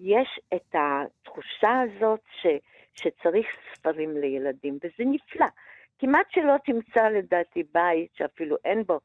יש 0.00 0.40
את 0.54 0.74
התחושה 0.74 1.80
הזאת 1.80 2.20
ש, 2.42 2.46
שצריך 2.94 3.46
ספרים 3.74 4.16
לילדים, 4.16 4.78
וזה 4.84 5.10
נפלא. 5.10 5.46
כמעט 5.98 6.26
שלא 6.30 6.54
תמצא 6.64 7.08
לדעתי 7.08 7.62
בית 7.74 8.08
שאפילו 8.14 8.56
אין 8.64 8.82
בו 8.86 9.00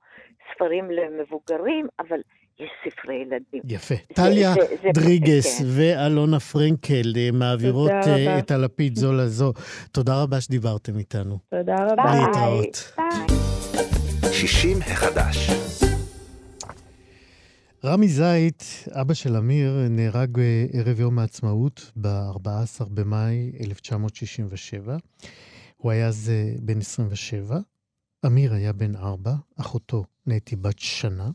ספרים 0.53 0.91
למבוגרים, 0.91 1.87
אבל 1.99 2.21
יש 2.59 2.69
ספרי 2.85 3.15
ילדים. 3.15 3.61
יפה. 3.65 3.95
טליה 4.13 4.53
דריגס 4.93 5.59
כן. 5.59 5.65
ואלונה 5.67 6.39
פרנקל 6.39 7.13
אה, 7.17 7.29
מעבירות 7.33 7.91
אה. 7.91 8.39
את 8.39 8.51
הלפיד 8.51 8.95
זו 8.95 9.13
לזו. 9.13 9.53
תודה 9.91 10.21
רבה 10.23 10.41
שדיברתם 10.41 10.97
איתנו. 10.97 11.39
תודה 11.49 11.75
רבה. 11.75 12.03
ביי. 12.03 12.19
להתראות. 12.25 12.91
ביי. 12.97 14.33
60 14.33 14.77
החדש. 14.81 15.49
רמי 17.85 18.07
זית, 18.07 18.63
אבא 18.91 19.13
של 19.13 19.35
אמיר, 19.35 19.71
נהרג 19.89 20.39
אה, 20.39 20.65
ערב 20.73 20.99
יום 20.99 21.19
העצמאות 21.19 21.91
ב-14 22.01 22.85
במאי 22.89 23.51
1967. 23.65 24.97
הוא 25.77 25.91
היה 25.91 26.07
אז 26.07 26.31
בן 26.61 26.77
27. 26.77 27.59
אמיר 28.25 28.53
היה 28.53 28.73
בן 28.73 28.95
4, 28.95 29.33
אחותו 29.59 30.03
נטי 30.27 30.55
בת 30.55 30.79
שנה. 30.79 31.29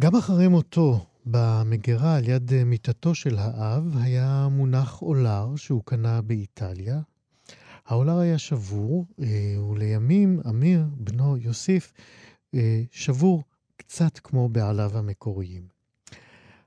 גם 0.00 0.16
אחרי 0.16 0.48
מותו, 0.48 1.06
במגירה 1.26 2.16
על 2.16 2.28
יד 2.28 2.52
אה, 2.52 2.64
מיטתו 2.64 3.14
של 3.14 3.38
האב, 3.38 3.96
היה 4.00 4.48
מונח 4.50 5.02
אולר 5.02 5.56
שהוא 5.56 5.82
קנה 5.84 6.22
באיטליה. 6.22 7.00
האולר 7.86 8.18
היה 8.18 8.38
שבור, 8.38 9.06
אה, 9.22 9.62
ולימים 9.62 10.40
אמיר, 10.48 10.84
בנו, 10.96 11.36
יוסיף, 11.36 11.92
אה, 12.54 12.82
שבור 12.90 13.44
קצת 13.76 14.18
כמו 14.18 14.48
בעליו 14.48 14.98
המקוריים. 14.98 15.62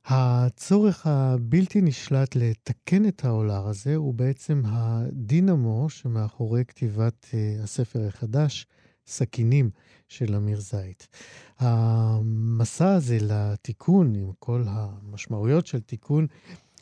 הצורך 0.05 1.07
הבלתי 1.07 1.81
נשלט 1.81 2.35
לתקן 2.35 3.07
את 3.07 3.25
העולר 3.25 3.67
הזה 3.67 3.95
הוא 3.95 4.13
בעצם 4.13 4.61
הדינמו 4.65 5.89
שמאחורי 5.89 6.65
כתיבת 6.65 7.27
הספר 7.63 8.07
החדש, 8.07 8.67
סכינים 9.09 9.69
של 10.07 10.35
אמיר 10.35 10.59
זית. 10.59 11.07
המסע 11.59 12.93
הזה 12.93 13.17
לתיקון, 13.21 14.15
עם 14.15 14.31
כל 14.39 14.63
המשמעויות 14.67 15.67
של 15.67 15.79
תיקון, 15.79 16.27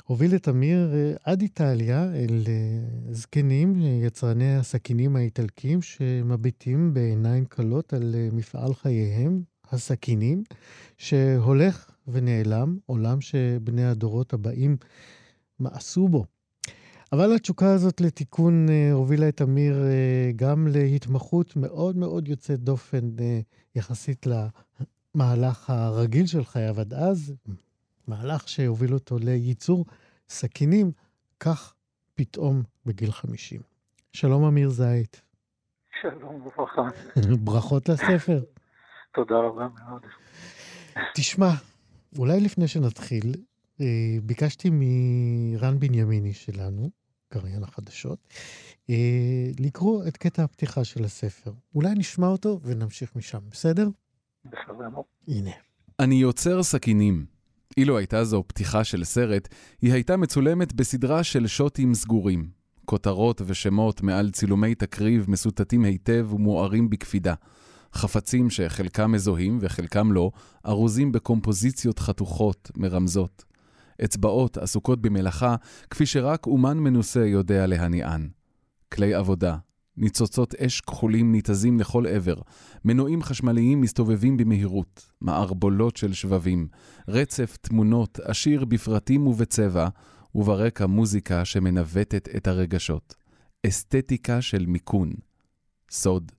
הוביל 0.06 0.36
את 0.36 0.50
אמיר 0.50 0.92
uh, 0.94 1.20
עד 1.24 1.42
איטליה 1.42 2.04
אל 2.16 2.44
uh, 2.46 3.14
זקנים, 3.14 3.82
יצרני 3.82 4.56
הסכינים 4.56 5.16
האיטלקיים, 5.16 5.82
שמביטים 5.82 6.94
בעיניים 6.94 7.46
כלות 7.46 7.94
על 7.94 8.16
uh, 8.16 8.36
מפעל 8.36 8.74
חייהם, 8.74 9.42
הסכינים, 9.72 10.44
שהולך 10.98 11.92
ונעלם, 12.08 12.78
עולם 12.86 13.22
שבני 13.22 13.86
הדורות 13.86 14.34
הבאים 14.34 14.78
מאסו 15.60 16.08
בו. 16.08 16.26
אבל 17.14 17.36
התשוקה 17.36 17.74
הזאת 17.74 18.02
לתיקון 18.02 18.70
אה, 18.70 18.92
הובילה 18.92 19.30
את 19.30 19.42
אמיר 19.42 19.84
אה, 19.84 20.32
גם 20.36 20.68
להתמחות 20.68 21.56
מאוד 21.56 21.98
מאוד 21.98 22.28
יוצאת 22.28 22.60
דופן 22.60 23.10
אה, 23.20 23.40
יחסית 23.76 24.26
למהלך 25.16 25.70
הרגיל 25.70 26.26
של 26.26 26.46
חייו 26.46 26.80
עד 26.80 26.94
אז, 26.94 27.34
מהלך 28.08 28.50
שהוביל 28.50 28.94
אותו 28.94 29.18
לייצור 29.20 29.86
סכינים, 30.30 30.92
כך 31.40 31.74
פתאום 32.16 32.62
בגיל 32.86 33.12
50. 33.12 33.62
שלום 34.14 34.44
אמיר 34.44 34.70
זית, 34.70 35.22
שלום 36.02 36.48
וברכה. 36.48 36.88
ברכות 37.44 37.90
לספר. 37.90 38.40
תודה 39.14 39.36
רבה 39.36 39.68
מאוד. 39.80 40.02
תשמע, 41.16 41.50
אולי 42.18 42.40
לפני 42.40 42.68
שנתחיל, 42.68 43.34
ביקשתי 44.24 44.70
מרן 44.72 45.80
בנימיני 45.80 46.34
שלנו, 46.34 46.90
קריין 47.30 47.64
החדשות, 47.64 48.28
אה, 48.90 49.52
לקרוא 49.60 50.08
את 50.08 50.18
קטע 50.18 50.44
הפתיחה 50.44 50.84
של 50.84 51.04
הספר. 51.04 51.52
אולי 51.76 51.94
נשמע 51.96 52.28
אותו 52.28 52.60
ונמשיך 52.64 53.16
משם, 53.16 53.40
בסדר? 53.52 53.90
בסדר. 54.46 55.02
הנה. 55.28 55.52
אני 56.00 56.16
יוצר 56.16 56.64
סכינים. 56.64 57.26
אילו 57.78 57.98
הייתה 57.98 58.24
זו 58.24 58.44
פתיחה 58.48 58.84
של 58.84 59.04
סרט, 59.04 59.48
היא 59.82 59.94
הייתה 59.94 60.18
מצולמת 60.18 60.74
בסדרה 60.74 61.24
של 61.24 61.48
שוטים 61.48 61.94
סגורים. 61.94 62.50
כותרות 62.86 63.42
ושמות 63.46 64.02
מעל 64.02 64.32
צילומי 64.32 64.76
תקריב 64.76 65.26
מסוטטים 65.30 65.84
היטב 65.84 66.28
ומוארים 66.34 66.90
בקפידה. 66.90 67.34
חפצים 67.94 68.50
שחלקם 68.50 69.12
מזוהים 69.12 69.58
וחלקם 69.62 70.12
לא, 70.12 70.32
ארוזים 70.66 71.12
בקומפוזיציות 71.12 72.00
חתוכות, 72.00 72.72
מרמזות. 72.78 73.46
אצבעות 74.04 74.58
עסוקות 74.58 75.02
במלאכה, 75.02 75.56
כפי 75.90 76.06
שרק 76.06 76.46
אומן 76.46 76.78
מנוסה 76.78 77.26
יודע 77.26 77.68
להניען. 77.68 78.30
כלי 78.94 79.14
עבודה, 79.14 79.58
ניצוצות 79.98 80.56
אש 80.56 80.82
כחולים 80.82 81.32
ניתזים 81.32 81.80
לכל 81.80 82.08
עבר, 82.08 82.36
מנועים 82.86 83.22
חשמליים 83.22 83.82
מסתובבים 83.82 84.38
במהירות, 84.38 85.12
מערבולות 85.22 85.98
של 85.98 86.14
שבבים, 86.14 86.68
רצף 87.08 87.58
תמונות 87.62 88.20
עשיר 88.24 88.66
בפרטים 88.66 89.28
ובצבע, 89.28 89.88
וברקע 90.36 90.86
מוזיקה 90.86 91.46
שמנווטת 91.46 92.30
את 92.36 92.48
הרגשות. 92.48 93.16
אסתטיקה 93.68 94.42
של 94.42 94.66
מיכון. 94.66 95.14
סוד. 95.92 96.32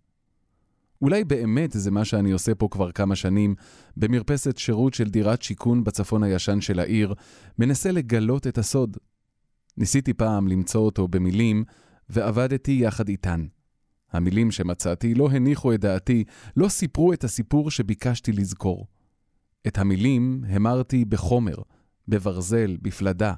אולי 1.02 1.24
באמת 1.24 1.72
זה 1.72 1.90
מה 1.90 2.04
שאני 2.04 2.30
עושה 2.30 2.54
פה 2.54 2.68
כבר 2.70 2.92
כמה 2.92 3.16
שנים, 3.16 3.54
במרפסת 3.96 4.58
שירות 4.58 4.94
של 4.94 5.04
דירת 5.04 5.42
שיכון 5.42 5.84
בצפון 5.84 6.22
הישן 6.22 6.60
של 6.60 6.80
העיר, 6.80 7.14
מנסה 7.58 7.92
לגלות 7.92 8.46
את 8.46 8.58
הסוד. 8.58 8.96
ניסיתי 9.76 10.12
פעם 10.12 10.48
למצוא 10.48 10.80
אותו 10.80 11.08
במילים, 11.08 11.64
ועבדתי 12.10 12.78
יחד 12.82 13.08
איתן. 13.08 13.46
המילים 14.12 14.50
שמצאתי 14.50 15.14
לא 15.14 15.30
הניחו 15.30 15.72
את 15.72 15.80
דעתי, 15.80 16.24
לא 16.56 16.68
סיפרו 16.68 17.12
את 17.12 17.24
הסיפור 17.24 17.70
שביקשתי 17.70 18.32
לזכור. 18.32 18.86
את 19.66 19.78
המילים 19.78 20.44
המרתי 20.48 21.04
בחומר, 21.04 21.56
בברזל, 22.08 22.76
בפלדה. 22.82 23.34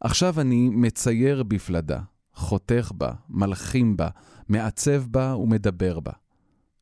עכשיו 0.00 0.40
אני 0.40 0.68
מצייר 0.68 1.42
בפלדה, 1.42 2.00
חותך 2.34 2.92
בה, 2.94 3.12
מלחים 3.28 3.96
בה, 3.96 4.08
מעצב 4.48 5.04
בה 5.10 5.36
ומדבר 5.36 6.00
בה. 6.00 6.12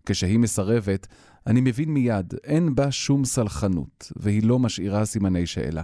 כשהיא 0.06 0.38
מסרבת, 0.38 1.06
אני 1.46 1.60
מבין 1.60 1.90
מיד, 1.90 2.34
אין 2.44 2.74
בה 2.74 2.90
שום 2.90 3.24
סלחנות, 3.24 4.12
והיא 4.16 4.42
לא 4.42 4.58
משאירה 4.58 5.04
סימני 5.04 5.46
שאלה. 5.46 5.82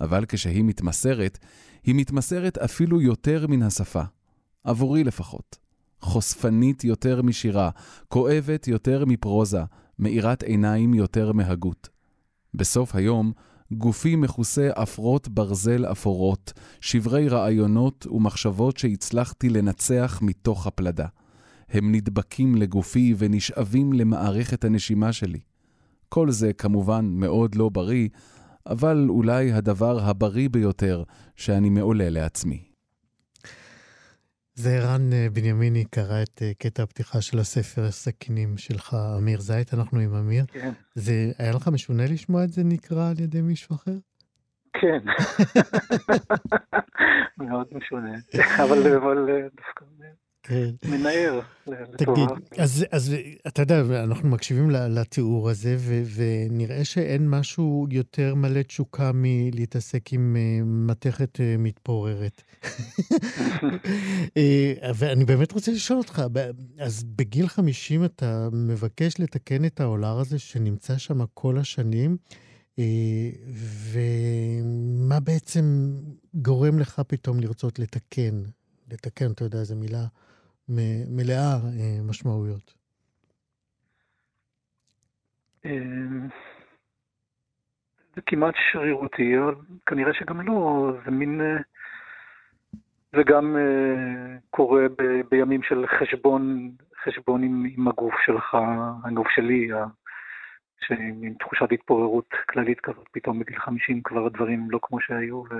אבל 0.00 0.24
כשהיא 0.28 0.64
מתמסרת, 0.64 1.38
היא 1.84 1.94
מתמסרת 1.94 2.58
אפילו 2.58 3.00
יותר 3.00 3.46
מן 3.46 3.62
השפה. 3.62 4.02
עבורי 4.64 5.04
לפחות. 5.04 5.58
חושפנית 6.00 6.84
יותר 6.84 7.22
משירה, 7.22 7.70
כואבת 8.08 8.68
יותר 8.68 9.04
מפרוזה, 9.04 9.62
מאירת 9.98 10.42
עיניים 10.42 10.94
יותר 10.94 11.32
מהגות. 11.32 11.88
בסוף 12.54 12.94
היום, 12.94 13.32
גופי 13.72 14.16
מכוסה 14.16 14.70
עפרות 14.74 15.28
ברזל 15.28 15.84
אפורות, 15.84 16.52
שברי 16.80 17.28
רעיונות 17.28 18.06
ומחשבות 18.10 18.76
שהצלחתי 18.76 19.48
לנצח 19.48 20.18
מתוך 20.22 20.66
הפלדה. 20.66 21.06
הם 21.68 21.94
נדבקים 21.94 22.54
לגופי 22.54 23.14
ונשאבים 23.18 23.92
למערכת 23.92 24.64
הנשימה 24.64 25.12
שלי. 25.12 25.40
כל 26.08 26.30
זה 26.30 26.52
כמובן 26.52 27.04
מאוד 27.04 27.54
לא 27.54 27.68
בריא, 27.68 28.08
אבל 28.66 29.06
אולי 29.08 29.52
הדבר 29.52 30.00
הבריא 30.00 30.48
ביותר 30.48 31.02
שאני 31.36 31.70
מעולה 31.70 32.10
לעצמי. 32.10 32.62
זה 34.54 34.70
ערן 34.70 35.12
אה, 35.12 35.26
בנימיני 35.32 35.84
קרא 35.84 36.22
את 36.22 36.42
אה, 36.42 36.52
קטע 36.58 36.82
הפתיחה 36.82 37.20
של 37.20 37.38
הספר 37.38 37.84
הסכינים 37.84 38.56
שלך, 38.56 38.96
אמיר 39.18 39.40
זית, 39.40 39.74
אנחנו 39.74 39.98
עם 39.98 40.14
אמיר. 40.14 40.44
כן. 40.52 40.72
זה 40.94 41.32
היה 41.38 41.52
לך 41.52 41.68
משונה 41.68 42.06
לשמוע 42.06 42.44
את 42.44 42.52
זה 42.52 42.64
נקרא 42.64 43.10
על 43.10 43.20
ידי 43.20 43.40
מישהו 43.40 43.76
אחר? 43.76 43.96
כן. 44.72 44.98
מאוד 47.38 47.66
משונה, 47.72 48.12
אבל 48.56 49.30
אה, 49.30 49.48
דווקא 49.56 49.84
כן. 50.46 50.70
מנער. 50.84 51.40
תגיד, 51.96 52.28
אז, 52.58 52.84
אז 52.90 53.14
אתה 53.46 53.62
יודע, 53.62 54.04
אנחנו 54.04 54.28
מקשיבים 54.28 54.70
לתיאור 54.70 55.50
הזה, 55.50 55.76
ו, 55.78 56.02
ונראה 56.14 56.84
שאין 56.84 57.28
משהו 57.30 57.86
יותר 57.90 58.34
מלא 58.34 58.62
תשוקה 58.62 59.10
מלהתעסק 59.14 60.12
עם 60.12 60.36
uh, 60.36 60.64
מתכת 60.64 61.36
uh, 61.36 61.40
מתפוררת. 61.58 62.42
uh, 62.62 64.36
ואני 64.94 65.24
באמת 65.24 65.52
רוצה 65.52 65.72
לשאול 65.72 65.98
אותך, 65.98 66.22
אז 66.78 67.04
בגיל 67.04 67.48
50 67.48 68.04
אתה 68.04 68.48
מבקש 68.52 69.20
לתקן 69.20 69.64
את 69.64 69.80
העולר 69.80 70.18
הזה 70.18 70.38
שנמצא 70.38 70.98
שם 70.98 71.24
כל 71.34 71.58
השנים, 71.58 72.16
ומה 73.90 75.20
בעצם 75.20 75.94
גורם 76.34 76.78
לך 76.78 77.02
פתאום 77.06 77.40
לרצות 77.40 77.78
לתקן? 77.78 78.42
לתקן, 78.92 79.30
אתה 79.30 79.44
יודע, 79.44 79.64
זו 79.64 79.76
מילה 79.76 80.06
מלאה 80.68 81.54
אה, 81.64 82.02
משמעויות. 82.08 82.74
אמ, 85.64 86.28
זה 88.14 88.20
כמעט 88.26 88.54
שרירותי, 88.72 89.38
אבל 89.38 89.54
כנראה 89.86 90.14
שגם 90.14 90.40
לא, 90.40 90.92
זה 91.04 91.10
מין... 91.10 91.40
אה, 91.40 91.56
זה 93.16 93.22
גם 93.26 93.56
uh, 93.56 94.40
קורה 94.50 94.82
ב, 94.98 95.20
בימים 95.30 95.62
של 95.62 95.84
חשבון, 95.86 96.70
חשבון 97.04 97.42
עם, 97.42 97.66
עם 97.76 97.88
הגוף 97.88 98.14
שלך, 98.26 98.56
הגוף 99.04 99.28
שלי, 99.28 99.68
עם 100.90 101.34
תחושת 101.38 101.72
התפוררות 101.72 102.28
כללית 102.48 102.80
כזאת, 102.80 103.08
פתאום 103.12 103.38
בגיל 103.38 103.58
50 103.58 104.02
כבר 104.02 104.26
הדברים 104.26 104.70
לא 104.70 104.78
כמו 104.82 105.00
שהיו, 105.00 105.42
ו, 105.50 105.54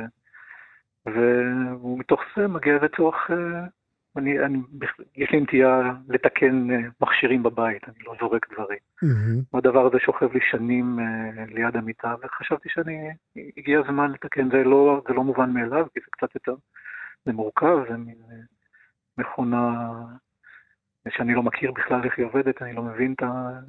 ומתוך 1.06 2.20
זה 2.36 2.48
מגיע 2.48 2.74
איזה 2.74 2.86
צורך 2.96 3.30
uh, 3.30 3.34
אני, 4.16 4.38
אני, 4.38 4.58
יש 5.16 5.30
לי 5.30 5.40
נטייה 5.40 5.92
לתקן 6.08 6.70
אה, 6.70 6.76
מכשירים 7.00 7.42
בבית, 7.42 7.82
אני 7.88 8.04
לא 8.06 8.14
זורק 8.20 8.52
דברים. 8.52 8.78
Mm-hmm. 9.04 9.58
הדבר 9.58 9.86
הזה 9.86 9.96
שוכב 9.98 10.32
לי 10.32 10.40
שנים 10.50 10.98
uh, 10.98 11.54
ליד 11.54 11.76
המיטה, 11.76 12.14
וחשבתי 12.22 12.68
שאני, 12.68 13.10
הגיע 13.56 13.80
הזמן 13.80 14.10
לתקן, 14.10 14.50
זה 14.50 14.64
לא, 14.64 15.02
זה 15.08 15.14
לא 15.14 15.24
מובן 15.24 15.50
מאליו, 15.50 15.86
כי 15.94 16.00
זה 16.00 16.06
קצת 16.10 16.34
יותר, 16.34 16.54
זה 17.24 17.32
מורכב, 17.32 17.78
זה 17.90 17.96
מין 17.96 18.18
uh, 18.28 18.32
מכונה 19.18 19.92
שאני 21.08 21.34
לא 21.34 21.42
מכיר 21.42 21.72
בכלל 21.72 22.04
איך 22.04 22.18
היא 22.18 22.26
עובדת, 22.26 22.62
אני 22.62 22.72
לא 22.72 22.82
מבין 22.82 23.14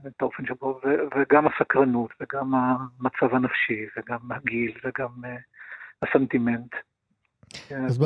את 0.08 0.22
האופן 0.22 0.46
שבו, 0.46 0.80
ו, 0.84 0.89
וגם 1.16 1.48
הסקרנות, 1.48 2.14
וגם 2.22 2.54
המצב 2.56 3.36
הנפשי, 3.36 3.86
וגם 3.98 4.32
הגיל, 4.32 4.78
וגם 4.84 5.10
uh, 5.24 6.08
הסנטימנט. 6.08 6.76
כן. 7.68 7.86
אז 7.86 7.98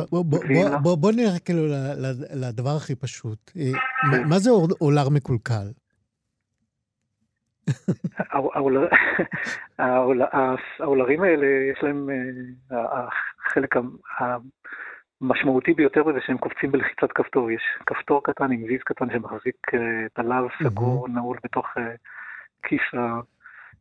בוא 0.82 1.12
נראה 1.12 1.40
כאילו 1.40 1.64
לדבר 2.34 2.76
הכי 2.76 2.96
פשוט. 2.96 3.52
אה, 3.58 3.72
מה 4.30 4.40
זה 4.40 4.50
אולר 4.82 5.10
מקולקל? 5.10 5.68
האולרים 10.80 11.24
האלה, 11.24 11.48
יש 11.72 11.84
להם, 11.84 12.10
אה, 12.72 13.08
החלק 13.46 13.76
המשמעותי 15.22 15.74
ביותר 15.74 16.04
בזה 16.04 16.20
שהם 16.26 16.38
קופצים 16.38 16.72
בלחיצת 16.72 17.12
כפתור. 17.16 17.52
יש 17.52 17.62
כפתור 17.86 18.24
קטן 18.24 18.52
עם 18.52 18.64
ויז 18.64 18.82
קטן 18.86 19.06
שמחזיק 19.14 19.74
אה, 19.74 20.06
את 20.06 20.20
הלאו 20.20 20.48
סגור, 20.64 21.08
נעול 21.10 21.38
בתוך 21.44 21.68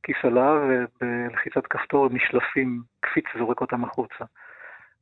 כיס 0.02 0.16
הלאו, 0.22 0.56
ובלחיצת 0.68 1.66
כפתור 1.70 2.08
נשלפים, 2.12 2.82
קפיץ 3.00 3.24
זורק 3.38 3.60
אותם 3.60 3.84
החוצה. 3.84 4.24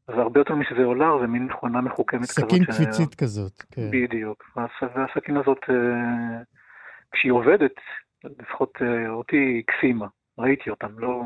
זה 0.06 0.20
הרבה 0.22 0.40
יותר 0.40 0.54
משזה 0.54 0.84
אולר, 0.84 1.20
זה 1.20 1.26
מין 1.26 1.44
מכונה 1.44 1.80
מחוכמת 1.80 2.20
כזאת. 2.20 2.50
סכין 2.50 2.64
קפיצית 2.64 3.12
ש... 3.12 3.14
כזאת, 3.14 3.62
כן. 3.70 3.90
בדיוק. 3.90 4.44
והסכין 4.56 5.36
הזאת, 5.36 5.58
אה, 5.70 6.42
כשהיא 7.12 7.32
עובדת, 7.32 7.74
לפחות 8.24 8.72
אה, 8.82 9.08
אותי 9.08 9.62
הקסימה, 9.64 10.06
ראיתי 10.38 10.70
אותם, 10.70 10.98
לא, 10.98 11.22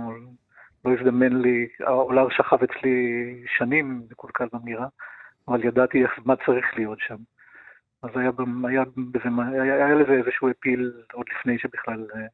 לא 0.85 0.93
הזדמן 0.93 1.33
לי, 1.43 1.69
האולר 1.81 2.29
שכב 2.31 2.63
אצלי 2.63 2.97
שנים 3.59 4.03
מקולקל 4.11 4.47
במירה, 4.53 4.87
אבל 5.49 5.65
ידעתי 5.65 6.03
איך, 6.03 6.11
מה 6.25 6.35
צריך 6.47 6.67
להיות 6.77 6.99
שם. 7.01 7.17
אז 8.03 8.11
היה, 8.15 8.31
היה, 8.65 8.85
היה, 9.63 9.87
היה 9.87 9.95
לזה 9.95 10.13
איזשהו 10.13 10.51
אפיל 10.51 10.93
עוד 11.13 11.27
לפני 11.39 11.59
שבכלל 11.59 12.07
אה, 12.15 12.27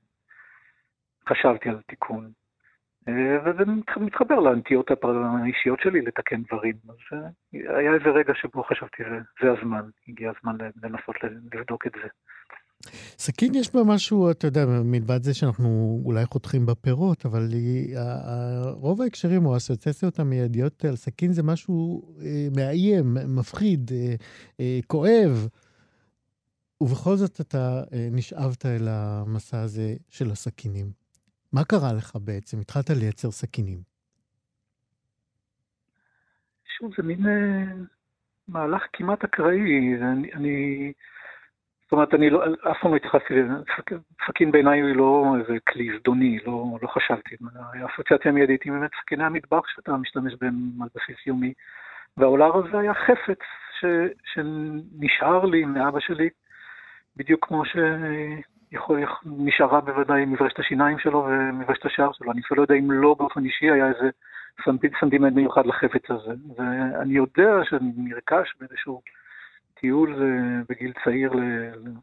חשבתי 1.28 1.68
על 1.68 1.80
תיקון. 1.86 2.30
אה, 3.08 3.38
וזה 3.44 3.62
מתחבר 4.00 4.40
לנטיות 4.40 4.90
האישיות 5.42 5.80
שלי 5.80 6.02
לתקן 6.02 6.42
דברים. 6.42 6.74
אז 6.88 6.94
אה, 7.12 7.78
היה 7.78 7.94
איזה 7.94 8.08
רגע 8.08 8.32
שבו 8.34 8.62
חשבתי, 8.62 9.02
זה 9.42 9.52
הזמן, 9.52 9.82
הגיע 10.08 10.32
הזמן 10.38 10.56
לנסות 10.82 11.16
לבדוק 11.52 11.86
את 11.86 11.92
זה. 12.02 12.08
סכין 13.18 13.54
יש 13.54 13.74
בה 13.74 13.80
משהו, 13.86 14.30
אתה 14.30 14.46
יודע, 14.46 14.66
מלבד 14.84 15.22
זה 15.22 15.34
שאנחנו 15.34 16.00
אולי 16.04 16.26
חותכים 16.26 16.66
בפירות, 16.66 17.26
אבל 17.26 17.48
רוב 18.72 19.02
ההקשרים 19.02 19.46
או 19.46 19.54
האסוציאציות 19.54 20.18
המיידיות 20.18 20.84
על 20.84 20.96
סכין 20.96 21.32
זה 21.32 21.42
משהו 21.42 22.02
אה, 22.22 22.48
מאיים, 22.56 23.16
מפחיד, 23.38 23.90
כואב. 24.86 25.48
ובכל 26.80 27.16
זאת 27.16 27.40
אתה 27.40 27.82
נשאבת 28.12 28.66
אל 28.66 28.88
המסע 28.88 29.60
הזה 29.60 29.94
של 30.10 30.30
הסכינים. 30.30 31.05
מה 31.56 31.64
קרה 31.64 31.92
לך 31.98 32.16
בעצם? 32.24 32.60
התחלת 32.60 32.90
לייצר 32.90 33.30
סכינים. 33.30 33.78
שוב, 36.78 36.92
זה 36.96 37.02
מין... 37.02 37.26
אה, 37.26 37.64
מהלך 38.48 38.82
כמעט 38.92 39.24
אקראי. 39.24 39.94
אני, 40.02 40.32
אני, 40.32 40.92
זאת 41.82 41.92
אומרת, 41.92 42.14
אני 42.14 42.30
לא, 42.30 42.44
אף 42.70 42.76
פעם 42.82 42.90
לא 42.90 42.96
התייחסתי, 42.96 43.34
סכין 44.28 44.52
בעיניי 44.52 44.80
הוא 44.80 44.96
לא 44.96 45.34
איזה 45.40 45.58
כלי 45.68 45.88
זדוני, 45.98 46.38
לא, 46.46 46.78
לא 46.82 46.88
חשבתי. 46.88 47.36
האסוציאציה 47.54 48.30
המיידית 48.30 48.62
היא 48.62 48.72
באמת 48.72 48.90
סכיני 49.02 49.24
המטבח 49.24 49.62
שאתה 49.74 49.96
משתמש 49.96 50.34
בהם 50.40 50.82
על 50.82 50.88
בסיס 50.94 51.26
יומי. 51.26 51.52
והאולר 52.16 52.56
הזה 52.56 52.78
היה 52.78 52.94
חפץ 52.94 53.40
ש, 53.80 53.84
שנשאר 54.32 55.44
לי 55.44 55.64
מאבא 55.64 56.00
שלי, 56.00 56.28
בדיוק 57.16 57.46
כמו 57.48 57.62
שיכול, 58.76 59.04
נשארה 59.24 59.80
בוודאי 59.80 60.24
מברשת 60.24 60.58
השיניים 60.58 60.98
שלו 60.98 61.26
ומברשת 61.28 61.86
השער 61.86 62.12
שלו. 62.12 62.32
אני 62.32 62.40
אפילו 62.40 62.56
לא 62.56 62.62
יודע 62.62 62.74
אם 62.74 62.92
לא 62.92 63.14
באופן 63.18 63.44
אישי 63.44 63.70
היה 63.70 63.88
איזה 63.88 64.10
סנטימנט 65.00 65.34
מיוחד 65.34 65.66
לחפץ 65.66 66.10
הזה. 66.10 66.32
ואני 66.56 67.14
יודע 67.14 67.50
שאני 67.64 67.92
נרכש 67.96 68.54
באיזשהו 68.60 69.02
טיול 69.74 70.22
בגיל 70.68 70.92
צעיר 71.04 71.32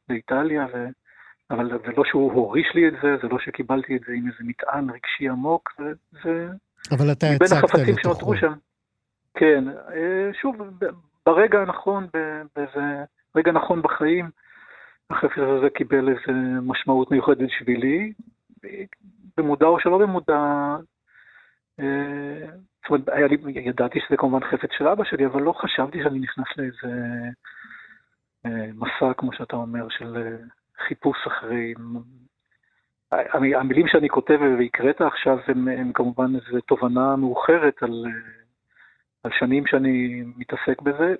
לאיטליה, 0.10 0.66
ו... 0.74 0.88
אבל 1.52 1.70
זה 1.70 1.92
לא 1.98 2.04
שהוא 2.06 2.34
הוריש 2.34 2.72
לי 2.76 2.88
את 2.88 2.94
זה, 3.02 3.16
זה 3.22 3.28
לא 3.28 3.40
שקיבלתי 3.40 3.96
את 3.96 4.02
זה 4.08 4.14
עם 4.14 4.28
איזה 4.28 4.38
מטען 4.40 4.90
רגשי 4.90 5.30
עמוק, 5.30 5.82
זה... 6.24 6.48
אבל 6.92 7.12
אתה 7.12 7.26
הצגת 7.28 8.06
לתוכו. 8.06 8.36
שם. 8.36 8.54
כן, 9.34 9.64
אה, 9.70 10.30
שוב, 10.42 10.56
ברגע 11.26 11.60
הנכון, 11.60 12.08
באיזה 12.56 13.04
רגע 13.36 13.52
נכון 13.52 13.82
בחיים, 13.82 14.30
החפץ 15.10 15.38
הזה 15.38 15.70
קיבל 15.70 16.10
איזה 16.10 16.40
משמעות 16.62 17.12
מיוחדת 17.12 17.38
בשבילי, 17.38 18.14
במודע 19.38 19.66
או 19.66 19.80
שלא 19.80 19.98
במודע. 19.98 20.76
אה, 21.80 22.46
זאת 22.82 22.90
אומרת, 22.90 23.10
היה 23.10 23.28
לי, 23.28 23.38
ידעתי 23.46 24.00
שזה 24.08 24.18
כמובן 24.18 24.48
חפץ 24.52 24.70
של 24.78 24.88
אבא 24.88 25.04
שלי, 25.04 25.26
אבל 25.26 25.42
לא 25.42 25.54
חשבתי 25.54 26.04
שאני 26.04 26.20
נכנס 26.20 26.48
לאיזה 26.58 26.96
אה, 28.46 28.68
מסע, 28.74 29.14
כמו 29.18 29.34
שאתה 29.34 29.56
אומר, 29.56 29.90
של 29.90 30.38
חיפוש 30.88 31.18
אחרי... 31.28 31.74
המילים 33.60 33.88
שאני 33.88 34.10
כותב 34.10 34.40
והקראת 34.60 35.02
עכשיו 35.02 35.38
הם 35.48 35.94
כמובן 35.94 36.36
איזו 36.36 36.62
תובנה 36.62 37.16
מאוחרת 37.16 37.84
על... 37.84 38.06
על 39.24 39.32
שנים 39.40 39.68
שאני 39.68 40.24
מתעסק 40.38 40.82
בזה, 40.82 41.16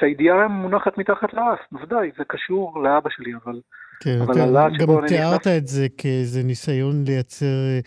שהידיעה 0.00 0.48
מונחת 0.48 0.98
מתחת 0.98 1.32
לאף, 1.34 1.58
בוודאי, 1.72 2.10
זה 2.18 2.24
קשור 2.24 2.82
לאבא 2.82 3.10
שלי, 3.10 3.32
אבל... 3.44 3.60
כן, 4.00 4.18
אבל 4.24 4.32
אתה 4.32 4.76
גם 4.78 5.06
תיארת 5.06 5.40
נכנס... 5.40 5.58
את 5.58 5.66
זה 5.66 5.86
כאיזה 5.98 6.42
ניסיון 6.42 7.04
לייצר 7.06 7.46
אה, 7.46 7.80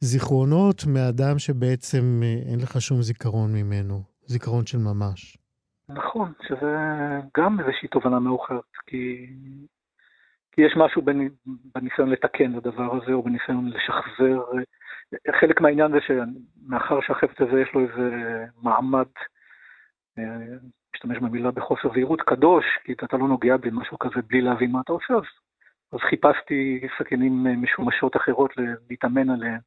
זיכרונות 0.00 0.82
מאדם 0.86 1.38
שבעצם 1.38 2.20
אה, 2.22 2.52
אין 2.52 2.60
לך 2.62 2.80
שום 2.80 3.02
זיכרון 3.02 3.50
ממנו, 3.54 4.02
זיכרון 4.26 4.66
של 4.66 4.78
ממש. 4.78 5.38
נכון, 5.88 6.32
שזה 6.48 6.76
גם 7.36 7.60
איזושהי 7.60 7.88
תובנה 7.88 8.18
מאוחרת, 8.20 8.72
כי, 8.86 9.26
כי 10.52 10.62
יש 10.62 10.72
משהו 10.76 11.02
בניסיון 11.74 12.10
לתקן 12.10 12.58
את 12.58 12.66
הדבר 12.66 12.96
הזה, 12.96 13.12
או 13.12 13.22
בניסיון 13.22 13.68
לשחזר 13.68 14.40
אה, 14.54 15.40
חלק 15.40 15.60
מהעניין 15.60 15.92
זה 15.92 15.98
שמאחר 16.06 17.00
שהחפץ 17.00 17.40
הזה 17.40 17.60
יש 17.60 17.68
לו 17.74 17.80
איזה 17.80 18.44
מעמד, 18.62 19.06
משתמש 20.94 21.18
במילה 21.18 21.50
בחוסר 21.50 21.88
זהירות, 21.92 22.20
קדוש, 22.22 22.64
כי 22.84 22.92
אתה 22.92 23.16
לא 23.16 23.28
נוגע 23.28 23.56
במשהו 23.56 23.98
כזה 23.98 24.22
בלי 24.26 24.40
להבין 24.40 24.72
מה 24.72 24.80
אתה 24.80 24.92
עושה, 24.92 25.14
אז, 25.14 25.22
אז 25.92 25.98
חיפשתי 26.00 26.80
סכינים 26.98 27.46
משומשות 27.62 28.16
אחרות 28.16 28.52
להתאמן 28.90 29.30
עליהן. 29.30 29.60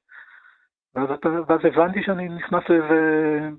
ואז, 0.95 1.09
ואז 1.47 1.59
הבנתי 1.63 2.03
שאני 2.03 2.29
נכנס 2.29 2.63
לאיזה... 2.69 3.49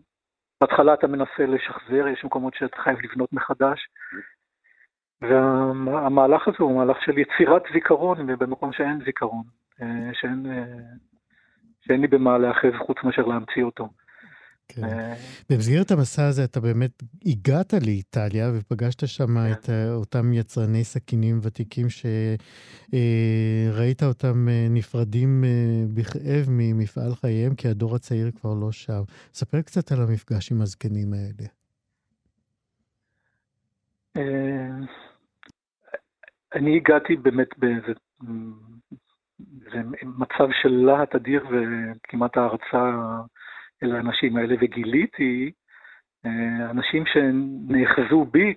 בהתחלה 0.60 0.94
אתה 0.94 1.06
מנסה 1.06 1.46
לשחזר, 1.46 2.08
יש 2.08 2.24
מקומות 2.24 2.54
שאתה 2.54 2.76
חייב 2.76 2.98
לבנות 3.02 3.32
מחדש. 3.32 3.88
והמהלך 5.20 6.48
הזה 6.48 6.56
הוא 6.58 6.78
מהלך 6.78 7.02
של 7.02 7.18
יצירת 7.18 7.62
זיכרון 7.72 8.26
במקום 8.26 8.72
שאין 8.72 9.04
זיכרון, 9.04 9.42
אה, 9.82 10.10
שאין 10.12 10.46
אה, 10.52 10.64
שאין 11.80 12.00
לי 12.00 12.06
במה 12.06 12.38
להאחז 12.38 12.72
חוץ 12.86 12.96
מאשר 13.04 13.22
להמציא 13.22 13.62
אותו. 13.64 13.88
כן. 14.74 14.84
אה, 14.84 15.14
במסגרת 15.50 15.90
המסע 15.90 16.26
הזה 16.26 16.44
אתה 16.44 16.60
באמת 16.60 17.02
הגעת 17.26 17.74
לאיטליה 17.86 18.50
ופגשת 18.54 19.06
שם 19.06 19.26
כן. 19.26 19.52
את 19.52 19.70
אה, 19.70 19.92
אותם 19.94 20.32
יצרני 20.32 20.84
סכינים 20.84 21.38
ותיקים 21.42 21.86
שראית 21.88 22.32
אה, 24.02 24.08
אותם 24.08 24.48
נפרדים 24.70 25.44
בכאב 25.94 26.46
ממפעל 26.48 27.14
חייהם, 27.14 27.54
כי 27.54 27.68
הדור 27.68 27.94
הצעיר 27.94 28.30
כבר 28.30 28.54
לא 28.54 28.72
שם. 28.72 29.02
ספר 29.34 29.60
קצת 29.60 29.92
על 29.92 29.98
המפגש 30.02 30.52
עם 30.52 30.60
הזקנים 30.60 31.12
האלה. 31.12 31.48
אני 36.54 36.76
הגעתי 36.76 37.16
באמת 37.16 37.48
באיזה 37.58 37.92
זה 39.72 39.80
מצב 40.02 40.48
של 40.62 40.68
להט 40.68 41.14
אדיר 41.14 41.46
וכמעט 41.50 42.36
הערצה 42.36 42.90
אל 43.82 43.96
האנשים 43.96 44.36
האלה, 44.36 44.54
וגיליתי 44.60 45.52
אה, 46.26 46.70
אנשים 46.70 47.04
שנאחזו 47.06 48.24
בי 48.24 48.54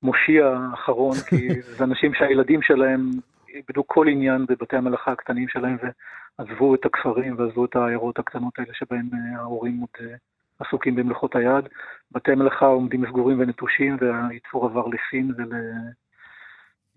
כמושיע 0.00 0.58
אחרון, 0.74 1.16
כי 1.28 1.62
זה 1.62 1.84
אנשים 1.84 2.14
שהילדים 2.14 2.62
שלהם 2.62 3.00
איבדו 3.48 3.86
כל 3.86 4.08
עניין 4.08 4.46
בבתי 4.48 4.76
המלאכה 4.76 5.12
הקטנים 5.12 5.48
שלהם 5.48 5.76
ועזבו 6.38 6.74
את 6.74 6.84
הכפרים 6.84 7.38
ועזבו 7.38 7.64
את 7.64 7.76
העיירות 7.76 8.18
הקטנות 8.18 8.58
האלה 8.58 8.74
שבהם 8.74 9.08
אה, 9.12 9.40
ההורים 9.40 9.80
עוד 9.80 9.88
אה, 10.00 10.16
עסוקים 10.58 10.94
במלאכות 10.94 11.36
היד. 11.36 11.68
בתי 12.12 12.32
המלאכה 12.32 12.66
עומדים 12.66 13.06
סגורים 13.06 13.40
ונטושים 13.40 13.96
והייצור 14.00 14.64
עבר 14.64 14.86
לסין 14.86 15.32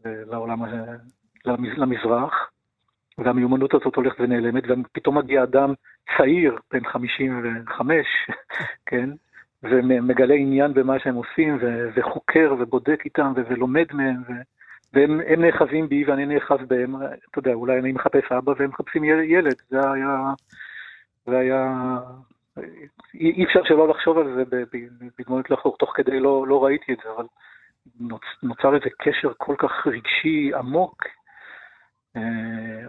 ולעולם 0.03 0.59
למזרח, 1.77 2.51
והמיומנות 3.25 3.73
הזאת 3.73 3.95
הולכת 3.95 4.19
ונעלמת, 4.19 4.63
ופתאום 4.67 5.17
מגיע 5.17 5.43
אדם 5.43 5.73
צעיר, 6.17 6.57
בן 6.73 6.85
55, 6.85 8.05
כן, 8.85 9.09
ומגלה 9.63 10.35
עניין 10.35 10.73
במה 10.73 10.99
שהם 10.99 11.15
עושים, 11.15 11.57
ו- 11.61 11.89
וחוקר 11.95 12.55
ובודק 12.59 13.01
איתם 13.05 13.33
ו- 13.35 13.41
ולומד 13.49 13.85
מהם, 13.93 14.21
ו- 14.29 14.41
והם 14.93 15.41
נאחזים 15.41 15.89
בי 15.89 16.03
ואני 16.03 16.25
נאחז 16.25 16.57
בהם, 16.67 16.95
אתה 16.95 17.39
יודע, 17.39 17.53
אולי 17.53 17.79
אני 17.79 17.91
מחפש 17.91 18.31
אבא 18.31 18.53
והם 18.57 18.69
מחפשים 18.69 19.03
ילד, 19.03 19.55
זה 19.69 19.91
היה, 19.91 20.33
זה 21.25 21.37
היה, 21.37 21.97
אי 23.13 23.45
אפשר 23.45 23.63
שלא 23.63 23.87
לחשוב 23.87 24.17
על 24.17 24.35
זה 24.35 24.65
בדמויות 25.19 25.49
לחוק, 25.49 25.77
תוך 25.77 25.93
כדי 25.95 26.19
לא, 26.19 26.47
לא 26.47 26.63
ראיתי 26.63 26.93
את 26.93 26.97
זה, 27.03 27.09
אבל 27.15 27.25
נוצר 28.43 28.75
איזה 28.75 28.89
קשר 28.99 29.31
כל 29.37 29.55
כך 29.57 29.87
רגשי 29.87 30.51
עמוק 30.55 31.03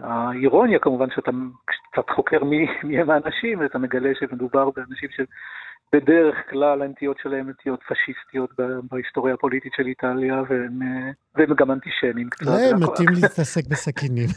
האירוניה 0.01 0.79
כמובן 0.79 1.09
שאתה 1.15 1.31
קצת 1.65 2.09
חוקר 2.09 2.43
מי, 2.43 2.67
הם 2.99 3.09
האנשים, 3.09 3.59
ואתה 3.59 3.77
מגלה 3.77 4.09
שמדובר 4.19 4.69
באנשים 4.69 5.09
שבדרך 5.93 6.35
כלל 6.49 6.81
הנטיות 6.81 7.17
שלהם 7.21 7.49
נטיות 7.49 7.79
פשיסטיות 7.89 8.49
בהיסטוריה 8.91 9.33
הפוליטית 9.33 9.71
של 9.75 9.87
איטליה, 9.87 10.41
והם, 10.49 10.79
אה, 10.81 11.11
והם 11.35 11.53
גם 11.57 11.71
אנטישמים 11.71 12.29
קצת. 12.29 12.45
לא, 12.45 12.51
הם 12.51 12.83
מתאים 12.83 13.09
להתעסק 13.21 13.67
בסכינים. 13.71 14.27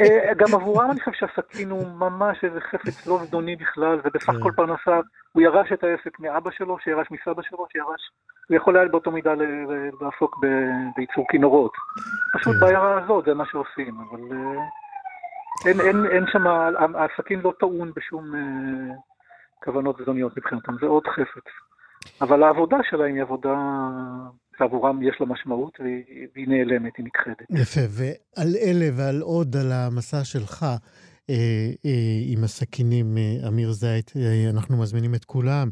אה, 0.00 0.34
גם 0.36 0.54
עבורם 0.54 0.90
אני 0.90 1.00
חושב 1.00 1.26
שהסכין 1.26 1.70
הוא 1.70 1.86
ממש 1.88 2.44
איזה 2.44 2.60
חפץ 2.60 3.06
לא 3.06 3.18
זדוני 3.24 3.56
בכלל, 3.56 4.00
ובסך 4.04 4.30
כן. 4.30 4.36
הכל 4.36 4.50
פרנסה, 4.56 5.00
הוא 5.32 5.42
ירש 5.42 5.72
את 5.72 5.84
העסק 5.84 6.20
מאבא 6.20 6.50
שלו, 6.50 6.78
שירש 6.84 7.06
מסבא 7.10 7.42
שלו, 7.42 7.66
שירש... 7.72 8.10
הוא 8.48 8.56
יכול 8.56 8.76
היה 8.76 8.88
באותו 8.88 9.10
מידה 9.10 9.34
לעסוק 10.00 10.36
בייצור 10.96 11.26
כינורות. 11.30 11.72
פשוט 12.34 12.54
כן. 12.54 12.60
בעיירה 12.60 13.04
הזאת 13.04 13.24
זה 13.24 13.34
מה 13.34 13.44
שעושים, 13.50 13.94
אבל 14.10 14.20
אה, 14.32 14.62
אין, 16.12 16.24
שם, 16.32 16.46
הסכין 16.96 17.40
לא 17.40 17.52
טעון 17.60 17.92
בשום 17.96 18.32
כוונות 19.64 19.96
זדוניות 20.02 20.36
מבחינתם, 20.36 20.72
זה 20.80 20.86
עוד 20.86 21.02
חפץ. 21.06 21.50
אבל 22.20 22.42
העבודה 22.42 22.76
שלהם 22.90 23.14
היא 23.14 23.22
עבודה 23.22 23.54
שעבורם 24.58 25.02
יש 25.02 25.16
לה 25.20 25.26
משמעות 25.26 25.78
והיא 26.34 26.48
נעלמת, 26.48 26.92
היא 26.98 27.06
נכחדת. 27.06 27.46
יפה, 27.50 27.80
ועל 27.90 28.56
אלה 28.62 28.86
ועל 28.96 29.20
עוד, 29.20 29.56
על 29.56 29.72
המסע 29.72 30.24
שלך, 30.24 30.62
אה, 31.30 31.34
אה, 31.84 32.20
עם 32.26 32.44
הסכינים, 32.44 33.18
אה, 33.18 33.48
אמיר 33.48 33.72
זית, 33.72 34.12
אה, 34.16 34.50
אנחנו 34.50 34.82
מזמינים 34.82 35.14
את 35.14 35.24
כולם 35.24 35.68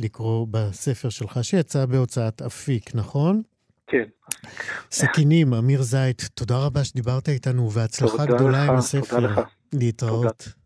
לקרוא 0.00 0.46
בספר 0.50 1.08
שלך, 1.08 1.38
שיצא 1.42 1.86
בהוצאת 1.86 2.42
אפיק, 2.42 2.94
נכון? 2.94 3.42
כן. 3.86 4.04
סכינים, 4.90 5.54
אמיר 5.54 5.82
זית, 5.82 6.28
תודה 6.34 6.66
רבה 6.66 6.84
שדיברת 6.84 7.28
איתנו, 7.28 7.72
והצלחה 7.72 8.26
גדולה 8.26 8.64
לך, 8.64 8.70
עם 8.70 8.76
הספר. 8.76 9.16
תודה 9.16 9.26
לך. 9.26 9.40
להתראות. 9.72 10.38
תודה. 10.38 10.59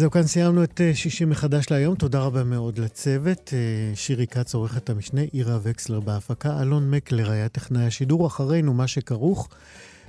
זהו, 0.00 0.10
כאן 0.10 0.26
סיימנו 0.26 0.64
את 0.64 0.80
אה, 0.80 0.94
שישי 0.94 1.24
מחדש 1.24 1.70
להיום. 1.70 1.94
תודה 1.94 2.20
רבה 2.20 2.44
מאוד 2.44 2.78
לצוות. 2.78 3.50
אה, 3.52 3.96
שירי 3.96 4.26
כץ, 4.26 4.54
עורכת 4.54 4.90
המשנה, 4.90 5.20
עירה 5.32 5.58
וקסלר 5.62 6.00
בהפקה, 6.00 6.62
אלון 6.62 6.90
מקלר 6.90 7.30
היה 7.30 7.48
טכנאי 7.48 7.84
השידור. 7.84 8.26
אחרינו, 8.26 8.74
מה 8.74 8.86
שכרוך. 8.86 9.48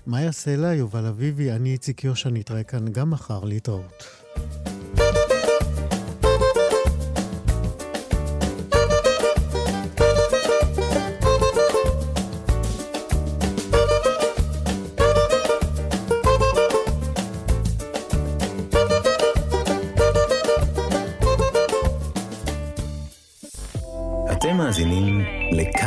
מאיה 0.08 0.32
סלע, 0.32 0.74
יובל 0.74 1.06
אביבי, 1.06 1.52
אני 1.52 1.72
איציק 1.72 2.04
יושע, 2.04 2.30
נתראה 2.30 2.64
כאן 2.64 2.88
גם 2.92 3.10
מחר 3.10 3.44
להתראות. 3.44 4.04